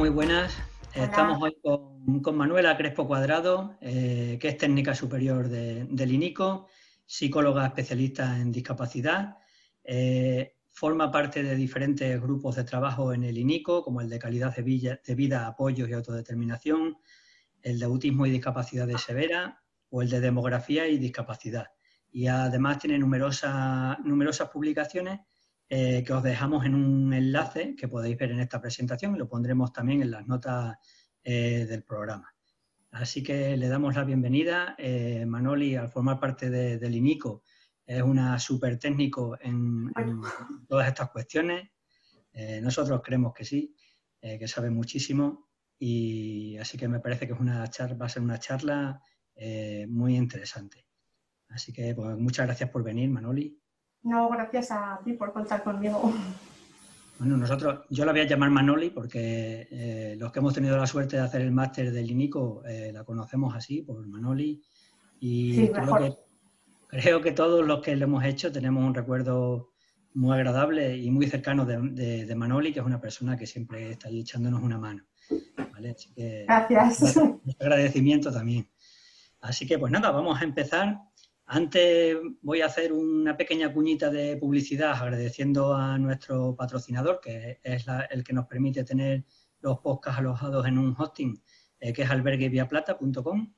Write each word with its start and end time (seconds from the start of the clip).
muy 0.00 0.08
buenas. 0.08 0.56
Estamos 0.94 1.42
hoy 1.42 1.54
con, 1.62 2.34
Manuela 2.34 2.74
Crespo 2.74 3.06
Cuadrado, 3.06 3.76
eh, 3.82 4.38
que 4.40 4.48
es 4.48 4.56
técnica 4.56 4.94
superior 4.94 5.46
del 5.46 6.10
INICO, 6.10 6.68
psicóloga 7.04 7.66
especialista 7.66 8.38
en 8.38 8.50
discapacidad. 8.50 9.36
Eh, 9.84 10.56
forma 10.70 11.10
parte 11.10 11.42
de 11.42 11.54
diferentes 11.54 12.18
grupos 12.18 12.56
de 12.56 12.64
trabajo 12.64 13.12
en 13.12 13.24
el 13.24 13.36
INICO, 13.36 13.84
como 13.84 14.00
el 14.00 14.08
de 14.08 14.18
calidad 14.18 14.56
de 14.56 14.62
vida, 14.62 14.98
de 15.06 15.14
vida, 15.14 15.46
apoyos 15.46 15.86
y 15.90 15.92
autodeterminación, 15.92 16.96
el 17.60 17.78
de 17.78 17.84
autismo 17.84 18.24
y 18.24 18.30
discapacidades 18.30 19.02
severas 19.02 19.52
o 19.90 20.00
el 20.00 20.08
de 20.08 20.20
demografía 20.20 20.88
y 20.88 20.96
discapacidad. 20.96 21.66
Y 22.10 22.26
además 22.26 22.78
tiene 22.78 22.98
numerosas, 22.98 23.98
numerosas 24.02 24.48
publicaciones 24.48 25.20
eh, 25.72 26.02
que 26.02 26.12
os 26.12 26.24
dejamos 26.24 26.66
en 26.66 26.74
un 26.74 27.14
enlace 27.14 27.76
que 27.76 27.86
podéis 27.86 28.18
ver 28.18 28.32
en 28.32 28.40
esta 28.40 28.60
presentación 28.60 29.14
y 29.14 29.18
lo 29.18 29.28
pondremos 29.28 29.72
también 29.72 30.02
en 30.02 30.10
las 30.10 30.26
notas 30.26 30.76
eh, 31.22 31.64
del 31.64 31.84
programa. 31.84 32.34
Así 32.90 33.22
que 33.22 33.56
le 33.56 33.68
damos 33.68 33.94
la 33.94 34.02
bienvenida. 34.02 34.74
Eh, 34.76 35.24
Manoli, 35.24 35.76
al 35.76 35.88
formar 35.88 36.18
parte 36.18 36.50
del 36.50 36.96
INICO, 36.96 37.44
es 37.86 38.02
una 38.02 38.36
súper 38.40 38.80
técnico 38.80 39.38
en, 39.40 39.92
todas 40.66 40.88
estas 40.88 41.10
cuestiones. 41.10 41.70
nosotros 42.62 43.00
creemos 43.04 43.32
que 43.32 43.44
sí, 43.44 43.72
que 44.20 44.48
sabe 44.48 44.70
muchísimo 44.70 45.50
y 45.78 46.56
así 46.58 46.76
que 46.78 46.88
me 46.88 46.98
parece 46.98 47.28
que 47.28 47.34
es 47.34 47.40
una 47.40 47.58
va 47.60 48.06
a 48.06 48.08
ser 48.08 48.22
una 48.22 48.40
charla 48.40 49.00
muy 49.86 50.16
interesante. 50.16 50.84
Así 51.48 51.72
que 51.72 51.94
pues, 51.94 52.18
muchas 52.18 52.46
gracias 52.46 52.70
por 52.70 52.82
venir, 52.82 53.08
Manoli. 53.08 53.56
No, 54.02 54.28
gracias 54.30 54.70
a 54.70 55.00
ti 55.04 55.12
por 55.12 55.32
contar 55.32 55.62
conmigo. 55.62 56.12
Bueno, 57.18 57.36
nosotros, 57.36 57.84
yo 57.90 58.06
la 58.06 58.12
voy 58.12 58.22
a 58.22 58.26
llamar 58.26 58.48
Manoli 58.48 58.88
porque 58.88 59.68
eh, 59.70 60.16
los 60.18 60.32
que 60.32 60.38
hemos 60.38 60.54
tenido 60.54 60.78
la 60.78 60.86
suerte 60.86 61.16
de 61.16 61.22
hacer 61.22 61.42
el 61.42 61.52
máster 61.52 61.92
del 61.92 62.10
INICO 62.10 62.62
eh, 62.64 62.92
la 62.94 63.04
conocemos 63.04 63.54
así, 63.54 63.82
por 63.82 64.06
Manoli. 64.06 64.62
Y 65.20 65.68
creo, 65.68 65.96
que, 65.96 66.14
creo, 66.86 67.20
que, 67.20 67.32
todos 67.32 67.66
los 67.66 67.82
que 67.82 67.94
lo 67.94 68.04
hemos 68.04 68.24
hecho 68.24 68.50
tenemos 68.50 68.82
un 68.82 68.94
recuerdo 68.94 69.70
muy 70.14 70.34
agradable 70.34 70.96
y 70.96 71.10
muy 71.10 71.26
cercano 71.26 71.66
de, 71.66 72.34
Manoli, 72.34 72.72
que 72.72 72.80
es 72.80 72.86
una 72.86 73.02
persona 73.02 73.36
que 73.36 73.46
siempre 73.46 73.90
está 73.90 74.08
ahí 74.08 74.20
echándonos 74.20 74.62
una 74.62 74.78
mano. 74.78 75.04
Gracias. 75.78 77.18
Agradecimiento 77.60 78.32
también. 78.32 78.66
Así 79.42 79.66
que 79.66 79.78
pues 79.78 79.92
nada, 79.92 80.10
vamos 80.10 80.40
a 80.40 80.44
empezar. 80.44 80.98
Antes 81.52 82.16
voy 82.42 82.60
a 82.60 82.66
hacer 82.66 82.92
una 82.92 83.36
pequeña 83.36 83.72
cuñita 83.72 84.08
de 84.08 84.36
publicidad 84.36 84.92
agradeciendo 84.92 85.74
a 85.74 85.98
nuestro 85.98 86.54
patrocinador, 86.54 87.18
que 87.20 87.58
es 87.64 87.86
el 88.10 88.22
que 88.22 88.32
nos 88.32 88.46
permite 88.46 88.84
tener 88.84 89.24
los 89.58 89.80
podcasts 89.80 90.20
alojados 90.20 90.64
en 90.68 90.78
un 90.78 90.94
hosting, 90.96 91.42
eh, 91.80 91.92
que 91.92 92.02
es 92.02 92.10
albergueviaplata.com, 92.10 93.52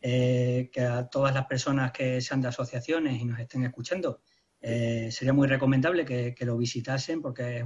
eh, 0.00 0.70
que 0.72 0.80
a 0.80 1.06
todas 1.06 1.32
las 1.32 1.46
personas 1.46 1.92
que 1.92 2.20
sean 2.20 2.40
de 2.40 2.48
asociaciones 2.48 3.20
y 3.20 3.24
nos 3.24 3.38
estén 3.38 3.62
escuchando, 3.62 4.22
eh, 4.60 5.08
sería 5.12 5.32
muy 5.32 5.46
recomendable 5.46 6.04
que, 6.04 6.44
lo 6.44 6.58
visitasen 6.58 7.22
porque 7.22 7.58
es 7.58 7.64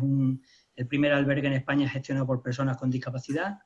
el 0.77 0.87
primer 0.87 1.15
albergue 1.15 1.47
en 1.47 1.55
España 1.55 1.89
gestionado 1.89 2.27
por 2.27 2.43
personas 2.43 2.77
con 2.77 2.91
discapacidad 2.91 3.61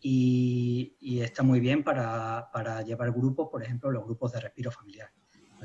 y, 0.00 1.20
está 1.22 1.44
muy 1.44 1.60
bien 1.60 1.84
para 1.84 2.82
llevar 2.82 3.12
grupos, 3.12 3.50
por 3.52 3.62
ejemplo, 3.62 3.92
los 3.92 4.04
grupos 4.04 4.32
de 4.32 4.40
respiro 4.40 4.72
familiar. 4.72 5.12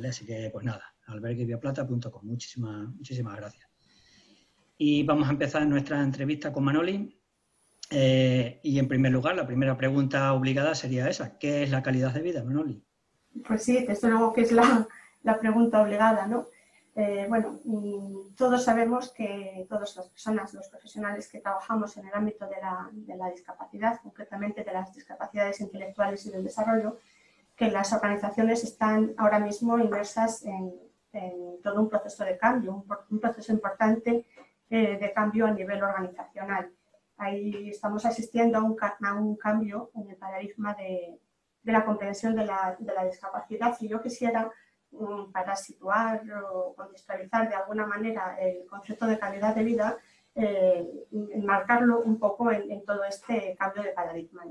Así 0.07 0.25
que, 0.25 0.49
pues 0.51 0.65
nada, 0.65 0.83
albergueviaplata.com. 1.07 2.21
Muchísimas, 2.23 2.89
muchísimas 2.89 3.35
gracias. 3.35 3.69
Y 4.77 5.03
vamos 5.03 5.27
a 5.27 5.31
empezar 5.31 5.65
nuestra 5.67 6.01
entrevista 6.01 6.53
con 6.53 6.63
Manoli. 6.63 7.19
Eh, 7.91 8.59
y 8.63 8.79
en 8.79 8.87
primer 8.87 9.11
lugar, 9.11 9.35
la 9.35 9.45
primera 9.45 9.75
pregunta 9.75 10.31
obligada 10.33 10.73
sería 10.75 11.09
esa. 11.09 11.37
¿Qué 11.37 11.63
es 11.63 11.71
la 11.71 11.83
calidad 11.83 12.13
de 12.13 12.21
vida, 12.21 12.43
Manoli? 12.43 12.81
Pues 13.45 13.63
sí, 13.63 13.85
desde 13.85 14.09
luego 14.09 14.31
que 14.31 14.41
es 14.41 14.51
la, 14.51 14.87
pregunta 15.39 15.81
obligada, 15.81 16.27
¿no? 16.27 16.47
Eh, 16.95 17.25
bueno, 17.29 17.59
todos 18.35 18.63
sabemos 18.63 19.11
que 19.11 19.65
todas 19.69 19.95
las 19.95 20.07
personas, 20.07 20.53
los 20.53 20.67
profesionales 20.67 21.27
que 21.29 21.39
trabajamos 21.39 21.95
en 21.97 22.07
el 22.07 22.13
ámbito 22.13 22.45
de 22.47 22.57
la, 22.61 22.89
de 22.91 23.15
la 23.15 23.29
discapacidad, 23.29 23.99
concretamente 24.01 24.63
de 24.63 24.73
las 24.73 24.93
discapacidades 24.93 25.61
intelectuales 25.61 26.25
y 26.25 26.31
del 26.31 26.43
desarrollo, 26.43 26.99
que 27.59 27.69
las 27.69 27.91
organizaciones 27.91 28.63
están 28.63 29.13
ahora 29.17 29.37
mismo 29.37 29.77
inmersas 29.77 30.45
en, 30.45 30.73
todo 31.61 31.81
un 31.81 31.89
proceso 31.89 32.23
de 32.23 32.37
cambio, 32.37 32.85
un, 33.09 33.19
proceso 33.19 33.51
importante 33.51 34.25
eh, 34.69 34.97
de 34.97 35.11
cambio 35.11 35.45
a 35.45 35.51
nivel 35.51 35.83
organizacional. 35.83 36.71
Ahí 37.17 37.69
estamos 37.69 38.05
asistiendo 38.05 38.59
a 38.59 38.63
un, 38.63 38.77
un 39.17 39.35
cambio 39.35 39.91
en 39.95 40.09
el 40.09 40.15
paradigma 40.15 40.73
de, 40.75 41.19
la 41.63 41.83
comprensión 41.83 42.33
de 42.33 42.45
la, 42.45 42.77
discapacidad 43.05 43.75
y 43.81 43.89
yo 43.89 44.01
quisiera, 44.01 44.49
mm, 44.91 45.31
para 45.33 45.53
situar 45.57 46.23
o 46.53 46.73
contextualizar 46.75 47.49
de 47.49 47.55
alguna 47.55 47.85
manera 47.85 48.37
el 48.39 48.65
concepto 48.67 49.05
de 49.05 49.19
calidad 49.19 49.53
de 49.53 49.63
vida, 49.65 49.97
eh, 50.35 50.87
enmarcarlo 51.33 51.99
un 51.99 52.17
poco 52.19 52.51
en, 52.51 52.85
todo 52.85 53.03
este 53.03 53.57
cambio 53.59 53.83
de 53.83 53.91
paradigma. 53.91 54.45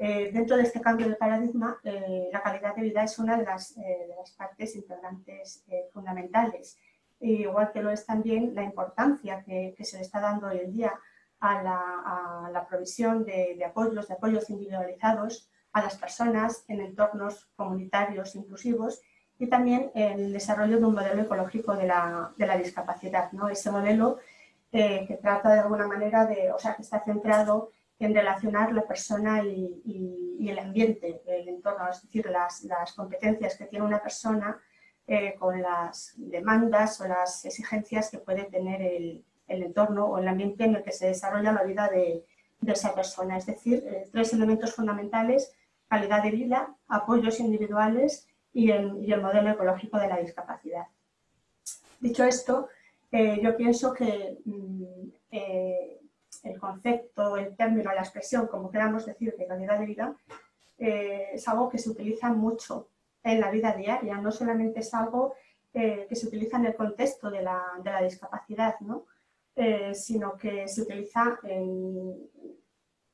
Eh, 0.00 0.30
dentro 0.32 0.56
de 0.56 0.62
este 0.62 0.80
cambio 0.80 1.08
de 1.08 1.16
paradigma, 1.16 1.80
eh, 1.82 2.28
la 2.32 2.40
calidad 2.40 2.76
de 2.76 2.82
vida 2.82 3.02
es 3.02 3.18
una 3.18 3.36
de 3.36 3.44
las, 3.44 3.76
eh, 3.78 4.08
partes 4.36 4.76
integrantes 4.76 5.64
fundamentales, 5.92 6.78
igual 7.20 7.72
que 7.72 7.82
lo 7.82 7.90
es 7.90 8.06
también 8.06 8.54
la 8.54 8.62
importancia 8.62 9.42
que, 9.42 9.74
se 9.80 9.96
le 9.96 10.02
está 10.02 10.20
dando 10.20 10.46
hoy 10.46 10.58
en 10.58 10.72
día 10.72 10.94
a 11.40 11.62
la, 11.62 12.66
provisión 12.68 13.24
de, 13.24 13.60
apoyos, 13.64 14.06
de 14.06 14.14
apoyos 14.14 14.48
individualizados 14.50 15.50
a 15.72 15.82
las 15.82 15.96
personas 15.96 16.64
en 16.68 16.80
entornos 16.80 17.48
comunitarios 17.56 18.36
inclusivos 18.36 19.00
y 19.38 19.48
también 19.48 19.90
el 19.94 20.32
desarrollo 20.32 20.78
de 20.78 20.84
un 20.84 20.94
modelo 20.94 21.22
ecológico 21.22 21.74
de 21.74 21.86
la, 21.86 22.56
discapacidad, 22.56 23.32
¿no? 23.32 23.48
ese 23.48 23.70
modelo 23.72 24.18
que 24.70 25.18
trata 25.20 25.54
de 25.54 25.60
alguna 25.60 25.88
manera 25.88 26.24
de, 26.24 26.52
o 26.52 26.58
sea, 26.58 26.76
que 26.76 26.82
está 26.82 27.00
centrado 27.00 27.72
en 27.98 28.14
relacionar 28.14 28.72
la 28.72 28.86
persona 28.86 29.42
y, 29.44 30.48
el 30.48 30.58
ambiente, 30.58 31.20
el 31.26 31.48
entorno, 31.48 31.90
es 31.90 32.00
decir, 32.02 32.26
las, 32.30 32.92
competencias 32.94 33.56
que 33.56 33.66
tiene 33.66 33.84
una 33.84 34.00
persona 34.00 34.58
eh, 35.06 35.34
con 35.38 35.60
las 35.60 36.14
demandas 36.16 37.00
o 37.00 37.08
las 37.08 37.44
exigencias 37.44 38.10
que 38.10 38.18
puede 38.18 38.44
tener 38.44 38.80
el, 38.80 39.24
entorno 39.48 40.06
o 40.06 40.18
el 40.18 40.28
ambiente 40.28 40.64
en 40.64 40.76
el 40.76 40.82
que 40.82 40.92
se 40.92 41.08
desarrolla 41.08 41.52
la 41.52 41.64
vida 41.64 41.88
de, 41.88 42.24
esa 42.66 42.94
persona. 42.94 43.36
Es 43.36 43.46
decir, 43.46 43.84
eh, 43.86 44.08
tres 44.12 44.32
elementos 44.32 44.74
fundamentales, 44.74 45.52
calidad 45.88 46.22
de 46.22 46.30
vida, 46.30 46.74
apoyos 46.88 47.40
individuales 47.40 48.28
y 48.52 48.70
el, 48.70 49.20
modelo 49.20 49.50
ecológico 49.50 49.98
de 49.98 50.08
la 50.08 50.18
discapacidad. 50.18 50.86
Dicho 52.00 52.24
esto, 52.24 52.68
eh, 53.10 53.40
yo 53.42 53.56
pienso 53.56 53.92
que 53.92 54.38
mm, 54.44 54.84
el 56.44 56.58
concepto, 56.58 57.36
el 57.36 57.56
término, 57.56 57.92
la 57.92 58.00
expresión, 58.00 58.46
como 58.46 58.70
queramos 58.70 59.06
decir, 59.06 59.34
de 59.36 59.46
calidad 59.46 59.78
de 59.78 59.86
vida, 59.86 60.16
eh, 60.78 61.30
es 61.32 61.48
algo 61.48 61.68
que 61.68 61.78
se 61.78 61.90
utiliza 61.90 62.30
mucho 62.32 62.88
en 63.22 63.40
la 63.40 63.50
vida 63.50 63.72
diaria, 63.72 64.18
no 64.18 64.30
solamente 64.30 64.80
es 64.80 64.94
algo 64.94 65.34
eh, 65.74 66.06
que 66.08 66.14
se 66.14 66.26
utiliza 66.26 66.56
en 66.56 66.66
el 66.66 66.76
contexto 66.76 67.30
de 67.30 67.42
la, 67.42 67.62
discapacidad, 68.02 68.76
eh, 69.56 69.94
sino 69.94 70.36
que 70.36 70.68
se 70.68 70.82
utiliza, 70.82 71.38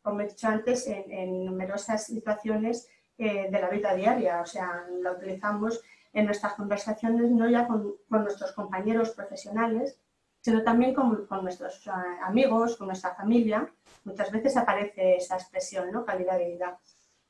como 0.03 0.21
he 0.21 0.29
dicho 0.29 0.49
antes, 0.49 0.87
en, 0.87 1.45
numerosas 1.47 2.05
situaciones 2.05 2.89
de 3.17 3.49
la 3.51 3.71
vida 3.71 3.95
diaria, 3.95 4.41
o 4.41 4.47
sea, 4.47 4.85
la 5.01 5.13
utilizamos 5.13 5.81
en 6.13 6.27
nuestras 6.27 6.55
conversaciones 6.55 7.31
no 7.31 7.49
ya 7.49 7.67
con 7.67 7.95
nuestros 8.09 8.53
compañeros 8.53 9.11
profesionales, 9.11 9.99
sino 10.45 10.63
también 10.63 10.93
con, 10.93 11.27
nuestros 11.43 11.87
eh, 11.87 11.91
amigos, 12.23 12.77
con 12.77 12.89
nuestra 12.89 13.15
familia. 13.15 13.67
Muchas 14.05 14.31
veces 14.31 14.55
aparece 14.59 15.17
esa 15.17 15.37
expresión, 15.37 15.91
¿no? 15.91 16.05
Calidad 16.05 16.37
de 16.37 16.51
vida. 16.51 16.79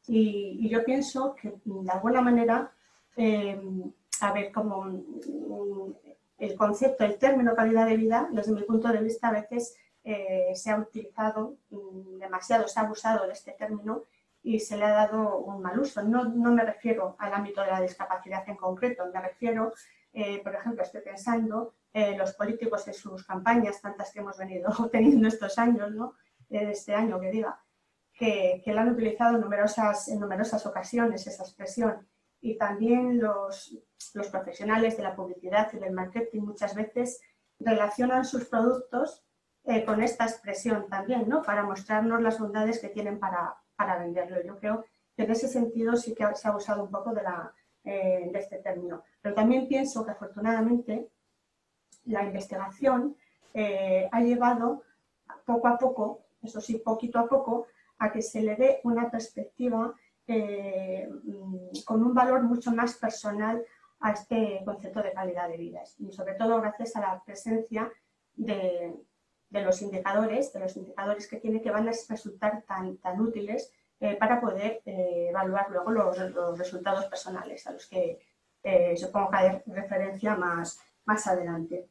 Y, 0.09 0.69
yo 0.69 0.85
pienso 0.85 1.37
que 1.37 1.55
de 1.65 1.91
alguna 1.93 2.21
manera, 2.21 2.73
eh, 3.17 3.57
a 4.21 4.33
ver, 4.33 4.51
como 4.51 4.87
el 6.39 6.57
concepto, 6.57 7.05
el 7.05 7.17
término 7.17 7.55
calidad 7.55 7.87
de 7.87 7.97
vida, 7.97 8.29
desde 8.33 8.51
mi 8.51 8.63
punto 8.63 8.89
de 8.89 8.99
vista, 8.99 9.29
a 9.29 9.33
veces 9.33 9.77
eh, 10.03 10.51
se 10.57 10.73
ha 10.73 10.79
utilizado 10.79 11.55
mm, 11.71 12.19
demasiado, 12.19 12.67
se 12.67 12.81
ha 12.81 12.83
abusado 12.83 13.29
de 13.29 13.33
este 13.33 13.53
término 13.53 14.03
y 14.43 14.59
se 14.59 14.77
le 14.77 14.87
ha 14.87 14.91
dado 14.91 15.39
un 15.39 15.63
mal 15.63 15.79
uso. 15.79 16.03
No, 16.03 16.25
no 16.25 16.51
me 16.51 16.65
refiero 16.65 17.15
al 17.21 17.33
ámbito 17.33 17.61
de 17.61 17.69
la 17.69 17.81
discapacidad 17.81 18.43
en 18.49 18.57
concreto, 18.57 19.05
me 19.15 19.21
refiero, 19.21 19.73
por 20.43 20.55
ejemplo, 20.55 20.83
estoy 20.83 21.01
pensando 21.01 21.75
eh, 21.95 22.17
los 22.17 22.35
políticos 22.35 22.87
en 22.89 22.95
sus 22.95 23.25
campañas, 23.25 23.81
tantas 23.81 24.13
que 24.13 24.19
hemos 24.19 24.37
venido 24.37 24.69
teniendo 24.93 25.29
estos 25.29 25.57
años, 25.59 25.93
¿no? 25.93 26.15
Eh, 26.51 26.71
este 26.73 26.93
año 26.93 27.21
que 27.21 27.31
diga, 27.31 27.65
que, 28.13 28.61
que 28.65 28.73
la 28.73 28.83
han 28.83 28.91
utilizado 28.91 29.37
en 29.37 29.41
numerosas, 29.41 30.09
en 30.09 30.19
numerosas 30.19 30.67
ocasiones 30.67 31.27
esa 31.27 31.45
expresión. 31.45 32.07
Y 32.41 32.59
también 32.59 33.21
los, 33.21 33.79
los 34.13 34.29
profesionales 34.29 34.97
de 34.97 35.05
la 35.05 35.15
publicidad 35.15 35.73
y 35.73 35.79
del 35.79 35.93
marketing 35.93 36.43
muchas 36.43 36.75
veces 36.75 37.21
relacionan 37.61 38.25
sus 38.25 38.47
productos 38.47 39.25
eh, 39.63 39.85
con 39.85 40.03
esta 40.03 40.25
expresión 40.25 40.89
también, 40.91 41.29
¿no? 41.29 41.43
Para 41.43 41.63
mostrarnos 41.63 42.21
las 42.21 42.39
bondades 42.39 42.81
que 42.81 42.89
tienen 42.89 43.19
para, 43.19 43.57
para 43.77 43.99
venderlo. 43.99 44.43
Yo 44.43 44.59
creo 44.59 44.85
que 45.17 45.23
en 45.23 45.31
ese 45.31 45.49
sentido 45.49 45.97
sí 45.97 46.13
que 46.13 46.27
se 46.35 46.49
ha 46.49 46.57
usado 46.57 46.83
un 46.83 46.91
poco 46.91 47.15
de, 47.15 47.23
la, 47.23 47.55
eh, 47.85 48.29
de 48.33 48.39
este 48.39 48.59
término. 48.59 49.05
Pero 49.23 49.35
también 49.35 49.69
pienso 49.69 50.05
que 50.05 50.11
afortunadamente 50.11 51.09
la 52.07 52.25
investigación 52.25 53.17
eh, 53.53 54.09
ha 54.11 54.21
llevado 54.21 54.83
poco 55.45 55.69
a 55.69 55.79
poco, 55.79 56.25
eso 56.43 56.61
sí, 56.61 56.79
poquito 56.79 57.19
a 57.19 57.29
poco, 57.29 57.67
a 57.99 58.13
que 58.13 58.23
se 58.23 58.43
le 58.43 58.57
dé 58.57 58.81
una 58.85 59.11
perspectiva 59.11 59.95
eh, 60.27 61.09
con 61.85 62.03
un 62.03 62.15
valor 62.15 62.43
mucho 62.43 62.73
más 62.73 62.95
personal 62.95 63.65
a 64.01 64.13
este 64.13 64.61
concepto 64.65 65.03
de 65.03 65.13
calidad 65.13 65.49
de 65.49 65.57
vida. 65.57 65.83
Y 65.99 66.13
sobre 66.13 66.35
todo 66.35 66.61
gracias 66.61 66.97
a 66.97 67.01
la 67.01 67.23
presencia 67.25 67.91
de, 68.35 68.95
los 69.51 69.81
indicadores, 69.83 70.53
de 70.53 70.61
los 70.61 70.77
indicadores 70.77 71.29
que 71.29 71.37
tiene 71.37 71.63
que 71.63 71.71
van 71.71 71.89
a 71.89 71.93
resultar 72.09 72.63
tan, 72.67 72.97
tan 72.99 73.21
útiles 73.21 73.73
eh, 74.01 74.17
para 74.17 74.41
poder 74.41 74.83
evaluar 74.85 75.71
luego 75.71 75.91
los, 75.93 76.59
resultados 76.59 77.07
personales 77.07 77.67
a 77.67 77.73
los 77.73 77.87
que 77.87 78.19
supongo 78.97 79.31
que 79.31 79.37
hay 79.37 79.63
referencia 79.67 80.35
más, 80.37 80.81
más 81.05 81.27
adelante. 81.27 81.89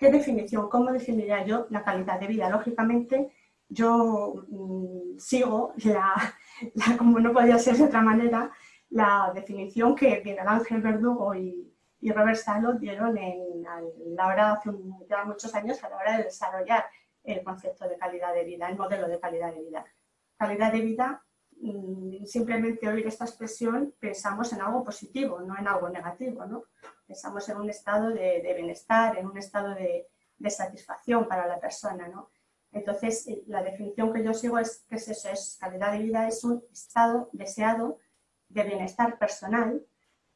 ¿Qué 0.00 0.10
definición? 0.10 0.70
¿Cómo 0.70 0.90
definiría 0.92 1.44
yo 1.44 1.66
la 1.68 1.84
calidad 1.84 2.18
de 2.18 2.26
vida? 2.26 2.48
Lógicamente, 2.48 3.34
yo 3.68 4.46
mm, 4.48 5.18
sigo, 5.18 5.74
la, 5.84 6.34
como 6.96 7.20
no 7.20 7.34
podía 7.34 7.58
ser 7.58 7.76
de 7.76 7.84
otra 7.84 8.00
manera, 8.00 8.50
la 8.88 9.30
definición 9.34 9.94
que 9.94 10.22
Miguel 10.24 10.48
Ángel 10.48 10.80
Verdugo 10.80 11.34
y, 11.34 11.70
y 12.00 12.12
Robert 12.12 12.38
Salo 12.38 12.72
dieron 12.72 13.18
en, 13.18 13.62
la 14.16 14.26
hora, 14.26 14.52
hace 14.52 14.70
ya 15.06 15.22
muchos 15.26 15.54
años, 15.54 15.84
a 15.84 15.90
la 15.90 15.96
hora 15.96 16.16
de 16.16 16.24
desarrollar 16.24 16.86
el 17.22 17.44
concepto 17.44 17.86
de 17.86 17.98
calidad 17.98 18.32
de 18.32 18.44
vida, 18.44 18.70
el 18.70 18.78
modelo 18.78 19.06
de 19.06 19.20
calidad 19.20 19.52
de 19.52 19.60
vida. 19.60 19.84
Calidad 20.38 20.72
de 20.72 20.80
vida, 20.80 21.22
mm, 21.60 22.24
simplemente 22.24 22.88
oír 22.88 23.06
esta 23.06 23.26
expresión, 23.26 23.94
pensamos 24.00 24.50
en 24.54 24.62
algo 24.62 24.82
positivo, 24.82 25.42
no 25.42 25.58
en 25.58 25.68
algo 25.68 25.90
negativo, 25.90 26.46
¿no? 26.46 26.64
Pensamos 27.10 27.48
en 27.48 27.56
un 27.56 27.68
estado 27.68 28.10
de, 28.10 28.54
bienestar, 28.54 29.18
en 29.18 29.26
un 29.26 29.36
estado 29.36 29.74
de, 29.74 30.06
satisfacción 30.48 31.26
para 31.26 31.44
la 31.48 31.58
persona, 31.58 32.06
¿no? 32.06 32.30
Entonces, 32.70 33.26
eh, 33.26 33.42
la 33.48 33.64
definición 33.64 34.12
que 34.12 34.22
yo 34.22 34.32
sigo 34.32 34.58
es 34.60 34.86
que 34.88 34.94
eso, 34.94 35.28
es 35.28 35.58
calidad 35.60 35.90
de 35.90 35.98
vida, 35.98 36.28
es 36.28 36.44
un 36.44 36.62
estado 36.72 37.28
deseado 37.32 37.98
de 38.48 38.62
bienestar 38.62 39.18
personal 39.18 39.84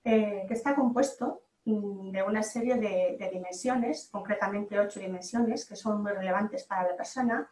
eh, 0.02 0.44
que 0.48 0.54
está 0.54 0.74
compuesto 0.74 1.44
mm, 1.64 2.10
de 2.10 2.22
una 2.24 2.42
serie 2.42 2.74
de, 2.74 3.30
dimensiones, 3.32 4.08
concretamente 4.10 4.78
ocho 4.80 4.98
dimensiones, 4.98 5.64
que 5.64 5.76
son 5.76 6.02
muy 6.02 6.10
relevantes 6.10 6.64
para 6.64 6.90
la 6.90 6.96
persona 6.96 7.48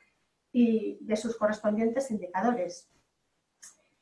y 0.51 0.99
de 1.01 1.17
sus 1.17 1.37
correspondientes 1.37 2.11
indicadores. 2.11 2.91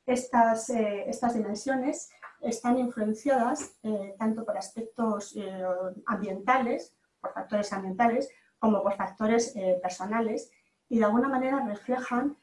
Estas, 0.06 0.70
eh, 0.70 1.04
estas 1.08 1.34
dimensiones 1.34 2.10
están 2.40 2.78
influenciadas 2.78 3.78
eh, 3.82 4.14
tanto 4.18 4.44
por 4.44 4.56
aspectos 4.56 5.34
eh, 5.36 5.62
ambientales, 6.06 6.94
por 7.20 7.32
factores 7.32 7.72
ambientales, 7.72 8.30
como 8.58 8.82
por 8.82 8.94
factores 8.96 9.54
eh, 9.56 9.78
personales 9.82 10.50
y 10.88 10.98
de 10.98 11.04
alguna 11.04 11.28
manera 11.28 11.64
reflejan 11.66 12.36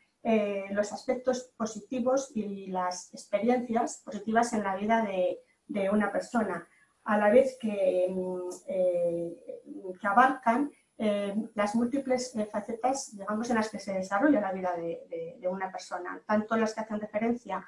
los 0.71 0.91
aspectos 0.91 1.53
positivos 1.55 2.31
y 2.35 2.67
las 2.67 3.13
experiencias 3.13 4.01
positivas 4.03 4.51
en 4.51 4.63
la 4.63 4.75
vida 4.75 5.05
de, 5.05 5.89
una 5.89 6.11
persona, 6.11 6.67
a 7.05 7.17
la 7.17 7.29
vez 7.29 7.57
que, 7.57 8.09
mm, 8.09 8.49
abarcan 10.05 10.69
las 11.55 11.75
múltiples 11.75 12.33
facetas 12.51 13.15
digamos, 13.15 13.49
en 13.49 13.55
las 13.55 13.69
que 13.69 13.79
se 13.79 13.93
desarrolla 13.93 14.41
la 14.41 14.51
vida 14.51 14.75
de 14.75 15.47
una 15.47 15.71
persona, 15.71 16.21
tanto 16.25 16.57
las 16.57 16.73
que 16.73 16.81
hacen 16.81 16.99
referencia 16.99 17.65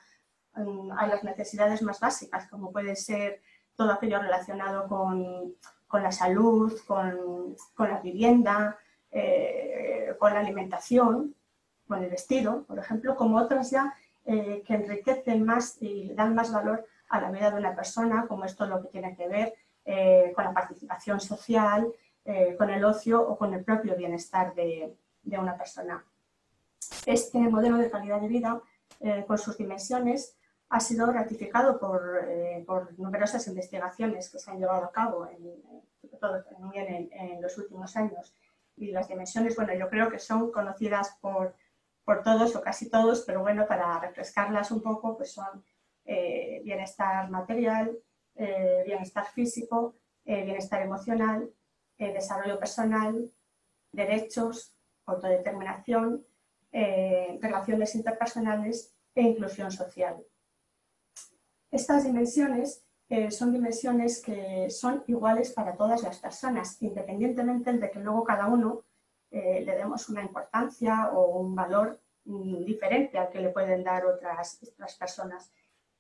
a 0.97 1.07
las 1.07 1.23
necesidades 1.23 1.81
más 1.81 2.00
básicas, 2.00 2.47
como 2.47 2.71
puede 2.71 2.95
ser 2.95 3.41
todo 3.75 3.94
aquello 3.94 4.19
relacionado 4.19 4.88
con, 4.88 5.56
con 5.88 6.03
la 6.03 6.11
salud, 6.11 6.77
con, 6.85 7.56
con 7.73 7.89
la 7.89 8.00
vivienda, 8.00 8.77
eh, 9.11 10.15
con 10.19 10.33
la 10.33 10.41
alimentación, 10.41 11.33
con 11.88 12.03
el 12.03 12.09
vestido, 12.11 12.63
por 12.65 12.77
ejemplo, 12.77 13.15
como 13.15 13.38
otras 13.38 13.71
ya 13.71 13.94
eh, 14.25 14.61
que 14.67 14.75
enriquecen 14.75 15.44
más 15.44 15.77
y 15.81 16.13
dan 16.13 16.35
más 16.35 16.51
valor 16.51 16.85
a 17.09 17.19
la 17.19 17.31
vida 17.31 17.50
de 17.50 17.57
una 17.57 17.75
persona, 17.75 18.27
como 18.27 18.45
esto 18.45 18.67
lo 18.67 18.83
que 18.83 18.89
tiene 18.89 19.15
que 19.15 19.27
ver 19.27 19.53
eh, 19.85 20.31
con 20.35 20.44
la 20.45 20.53
participación 20.53 21.19
social, 21.19 21.91
con 22.59 22.69
el 22.69 22.85
ocio 22.85 23.27
o 23.27 23.39
con 23.39 23.56
el 23.56 23.63
propio 23.63 23.95
bienestar 23.95 24.53
de, 24.53 24.95
de 25.23 25.39
una 25.39 25.57
persona. 25.57 26.06
Este 27.07 27.39
modelo 27.39 27.77
de 27.77 27.89
calidad 27.89 28.21
de 28.21 28.27
vida, 28.27 28.61
con 29.25 29.39
sus 29.39 29.57
dimensiones, 29.57 30.38
ha 30.69 30.80
sido 30.80 31.12
ratificado 31.12 31.80
por, 31.80 32.21
eh, 32.27 32.63
por, 32.66 32.98
numerosas 33.00 33.48
investigaciones 33.48 34.30
que 34.30 34.38
se 34.38 34.51
han 34.51 34.60
llevado 34.60 34.86
a 34.86 34.92
cabo 34.92 35.27
en, 35.27 35.83
también 36.50 37.10
en, 37.12 37.42
los 37.42 37.57
últimos 37.57 37.95
años. 37.95 38.33
Y 38.77 38.92
las 38.92 39.07
dimensiones, 39.07 39.56
bueno, 39.56 39.74
yo 39.74 39.89
creo 39.89 40.10
que 40.10 40.19
son 40.19 40.51
conocidas 40.51 41.18
por, 41.21 41.56
por 42.06 42.24
todos 42.24 42.56
o 42.56 42.62
casi 42.62 42.89
todos, 42.89 43.24
pero 43.25 43.42
bueno, 43.42 43.68
para 43.68 44.00
refrescarlas 44.00 44.71
un 44.71 44.81
poco, 44.81 45.18
pues 45.18 45.31
son 45.31 45.63
eh, 46.06 46.62
bienestar 46.63 47.30
material, 47.30 47.98
eh, 48.36 48.83
bienestar 48.86 49.25
físico, 49.25 49.95
bienestar 50.24 50.83
emocional, 50.83 51.50
desarrollo 51.98 52.60
personal, 52.60 53.31
derechos, 53.92 54.75
autodeterminación, 55.07 56.24
relaciones 56.71 57.95
interpersonales 57.95 58.94
e 59.16 59.24
inclusión 59.24 59.71
social. 59.71 60.24
Estas 61.71 62.04
dimensiones 62.04 62.83
eh, 63.10 63.31
son 63.31 63.51
dimensiones 63.51 64.21
que 64.21 64.69
son 64.69 65.04
iguales 65.07 65.51
para 65.51 65.75
todas 65.75 66.04
las 66.04 66.19
personas, 66.19 66.81
independientemente 66.81 67.71
de 67.74 67.92
que 67.92 68.00
luego 68.00 68.24
cada 68.24 68.48
uno 68.48 68.83
eh, 69.31 69.62
le 69.66 69.75
demos 69.75 70.10
una 70.10 70.24
importancia 70.24 71.12
o 71.13 71.39
un 71.39 71.56
valor 71.56 72.00
mm, 72.25 72.63
diferente 72.66 73.18
al 73.18 73.30
que 73.30 73.39
le 73.39 73.50
pueden 73.50 73.83
dar 73.83 74.06
otras, 74.06 74.60
otras 74.63 74.95
personas. 74.95 75.51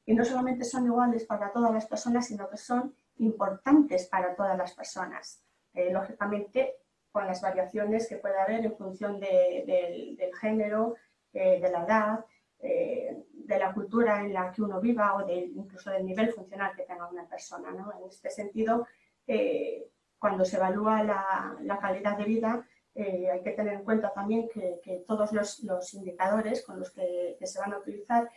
Y 0.05 0.13
no 0.15 0.25
solamente 0.25 0.63
son 0.65 0.85
iguales 0.85 1.25
para 1.25 1.51
todas 1.51 1.71
las 1.71 1.85
personas, 1.85 2.27
sino 2.27 2.49
que 2.49 2.57
son 2.57 2.95
importantes 3.17 4.07
para 4.07 4.35
todas 4.35 4.57
las 4.57 4.73
personas. 4.73 5.43
Eh, 5.73 5.91
lógicamente, 5.91 6.75
con 7.11 7.27
las 7.27 7.41
variaciones 7.41 8.07
que 8.07 8.17
puede 8.17 8.39
haber 8.39 8.65
en 8.65 8.75
función 8.75 9.19
del 9.19 10.31
género, 10.39 10.95
de 11.31 11.59
la 11.59 11.83
edad, 11.85 12.25
eh, 12.61 13.25
de 13.49 13.59
la 13.59 13.73
cultura 13.73 14.23
en 14.23 14.31
la 14.31 14.51
que 14.51 14.61
uno 14.61 14.79
viva 14.79 15.15
o 15.15 15.27
incluso 15.29 15.89
del 15.89 16.05
nivel 16.05 16.31
funcional 16.31 16.75
que 16.75 16.83
tenga 16.83 17.09
una 17.09 17.27
persona. 17.27 17.69
En 17.69 18.07
este 18.07 18.29
sentido, 18.29 18.85
eh, 19.25 19.89
cuando 20.19 20.45
se 20.45 20.57
evalúa 20.57 21.03
la, 21.03 21.79
calidad 21.81 22.15
de 22.17 22.23
vida, 22.25 22.67
eh, 22.93 23.29
hay 23.31 23.41
que 23.41 23.51
tener 23.51 23.73
en 23.73 23.83
cuenta 23.83 24.13
también 24.13 24.47
que, 24.53 25.03
todos 25.07 25.31
los, 25.33 25.93
indicadores 25.93 26.63
con 26.63 26.79
los 26.79 26.91
que, 26.91 27.37
se 27.41 27.59
van 27.59 27.73
a 27.73 27.79
utilizar 27.79 28.29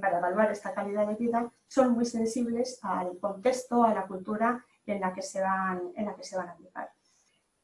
para 0.00 0.18
evaluar 0.18 0.50
esta 0.50 0.74
calidad 0.74 1.06
de 1.06 1.14
vida 1.14 1.48
son 1.68 1.92
muy 1.92 2.04
sensibles 2.04 2.80
al 2.82 3.18
contexto, 3.18 3.84
a 3.84 3.94
la 3.94 4.08
cultura 4.08 4.64
en 4.84 5.00
la 5.00 5.12
que 5.12 5.22
se 5.22 5.40
van, 5.40 5.92
en 5.94 6.06
la 6.06 6.16
que 6.16 6.24
se 6.24 6.36
van 6.36 6.48
a 6.48 6.52
aplicar. 6.52 6.90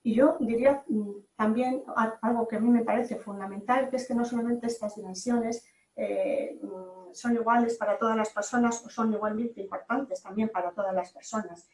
Y 0.05 0.15
yo 0.15 0.37
diría 0.39 0.85
mm, 0.87 1.11
también 1.35 1.83
algo 2.23 2.47
que 2.47 2.55
a 2.55 2.61
mí 2.61 2.69
me 2.69 2.85
parece 2.85 3.17
fundamental, 3.17 3.91
que 3.91 3.97
es 3.97 4.07
que 4.07 4.15
no 4.15 4.25
solamente 4.25 4.69
estas 4.69 4.95
dimensiones 4.95 5.67
eh, 5.97 6.59
mm, 6.63 7.15
son 7.15 7.35
iguales 7.35 7.77
para 7.77 7.99
todas 7.99 8.17
las 8.17 8.29
personas 8.29 8.85
o 8.85 8.91
son 8.91 9.13
igualmente 9.15 9.63
importantes 9.63 10.23
también 10.23 10.51
para 10.51 10.71
todas 10.73 10.95
las 10.95 11.11
personas, 11.11 11.67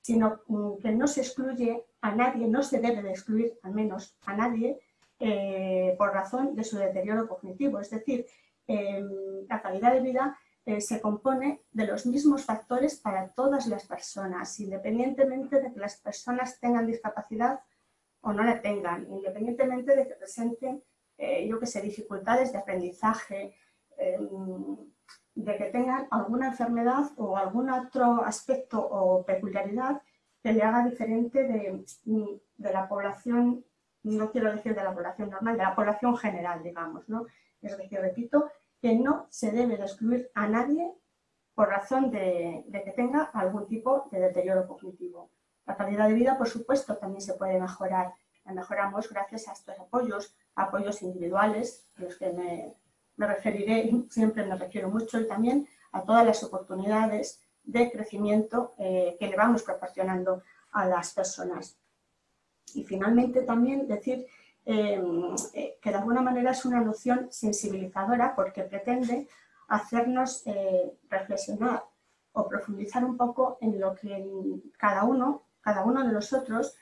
sino 0.00 0.40
mm, 0.48 0.78
que 0.78 0.90
no 0.90 1.06
se 1.06 1.20
excluye 1.20 1.86
a 2.00 2.14
nadie, 2.14 2.48
no 2.48 2.62
se 2.62 2.80
debe 2.80 3.02
de 3.02 3.10
excluir 3.10 3.58
al 3.62 3.72
menos 3.72 4.18
a 4.26 4.36
nadie 4.36 4.80
eh, 5.20 5.94
por 5.96 6.12
razón 6.12 6.56
de 6.56 6.64
su 6.64 6.76
deterioro 6.76 7.28
cognitivo. 7.28 7.78
Es 7.78 7.90
decir, 7.90 8.26
em, 8.66 9.46
la 9.48 9.62
calidad 9.62 9.92
de 9.92 10.00
vida 10.00 10.36
eh, 10.66 10.80
se 10.80 11.00
compone 11.00 11.62
de 11.72 11.86
los 11.86 12.04
mismos 12.04 12.44
factores 12.44 12.96
para 12.96 13.28
todas 13.28 13.66
las 13.68 13.86
personas, 13.86 14.58
independientemente 14.60 15.60
de 15.60 15.72
que 15.72 15.80
las 15.80 15.96
personas 15.96 16.58
tengan 16.60 16.86
discapacidad 16.86 17.60
o 18.20 18.32
no 18.32 18.42
la 18.42 18.60
tengan, 18.60 19.06
independientemente 19.10 19.94
de 19.96 20.08
que 20.08 20.14
presenten, 20.14 20.82
yo 21.46 21.58
que 21.58 21.66
sé, 21.66 21.80
dificultades 21.80 22.52
de 22.52 22.58
aprendizaje, 22.58 23.54
De 25.34 25.56
que 25.56 25.66
tengan 25.66 26.08
alguna 26.10 26.48
enfermedad 26.48 27.06
o 27.16 27.36
algún 27.36 27.70
otro 27.70 28.22
aspecto 28.24 28.80
o 28.80 29.24
peculiaridad 29.24 30.02
que 30.42 30.52
le 30.52 30.62
haga 30.62 30.84
diferente 30.84 31.44
de, 31.44 31.84
de, 32.56 32.72
la 32.72 32.88
población, 32.88 33.64
no 34.02 34.30
quiero 34.30 34.52
decir 34.52 34.74
de 34.74 34.84
la 34.84 34.94
población 34.94 35.30
normal, 35.30 35.56
de 35.56 35.64
la 35.64 35.74
población 35.74 36.16
general, 36.16 36.62
digamos, 36.62 37.08
¿no? 37.08 37.26
Es 37.60 37.76
decir, 37.76 38.00
repito, 38.00 38.50
que 38.80 38.94
no 38.94 39.26
se 39.30 39.50
debe 39.50 39.76
de 39.76 39.84
excluir 39.84 40.30
a 40.34 40.48
nadie 40.48 40.92
por 41.54 41.68
razón 41.68 42.10
de, 42.10 42.64
de, 42.68 42.84
que 42.84 42.92
tenga 42.92 43.24
algún 43.24 43.66
tipo 43.66 44.08
de 44.12 44.20
deterioro 44.20 44.66
cognitivo. 44.68 45.30
La 45.66 45.76
calidad 45.76 46.08
de 46.08 46.14
vida, 46.14 46.38
por 46.38 46.48
supuesto, 46.48 46.96
también 46.96 47.20
se 47.20 47.34
puede 47.34 47.60
mejorar 47.60 48.14
la 48.48 48.54
mejoramos 48.54 49.10
gracias 49.10 49.46
a 49.48 49.52
estos 49.52 49.78
apoyos, 49.78 50.34
apoyos 50.54 51.02
individuales, 51.02 51.86
los 51.96 52.16
que 52.16 52.32
me, 52.32 52.74
me 53.18 53.26
referiré, 53.26 53.90
siempre 54.08 54.46
me 54.46 54.56
refiero 54.56 54.88
mucho, 54.88 55.20
y 55.20 55.28
también 55.28 55.68
a 55.92 56.02
todas 56.02 56.24
las 56.24 56.42
oportunidades 56.42 57.42
de 57.64 57.90
crecimiento 57.90 58.74
eh, 58.78 59.16
que 59.18 59.26
le 59.26 59.36
vamos 59.36 59.62
proporcionando 59.62 60.42
a 60.72 60.86
las 60.86 61.12
personas. 61.12 61.76
Y 62.74 62.84
finalmente 62.84 63.42
también 63.42 63.86
decir 63.88 64.26
em, 64.64 65.34
eh, 65.52 65.76
que 65.80 65.90
de 65.90 65.96
alguna 65.96 66.22
manera 66.22 66.52
es 66.52 66.64
una 66.64 66.80
noción 66.80 67.28
sensibilizadora 67.30 68.34
porque 68.36 68.62
pretende 68.62 69.28
hacernos 69.68 70.46
eh, 70.46 70.92
reflexionar 71.10 71.84
o 72.32 72.48
profundizar 72.48 73.04
un 73.04 73.16
poco 73.16 73.58
en 73.60 73.80
lo 73.80 73.94
que 73.94 74.24
cada 74.78 75.04
uno, 75.04 75.42
cada 75.60 75.84
uno 75.84 76.06
de 76.06 76.12
nosotros 76.12 76.76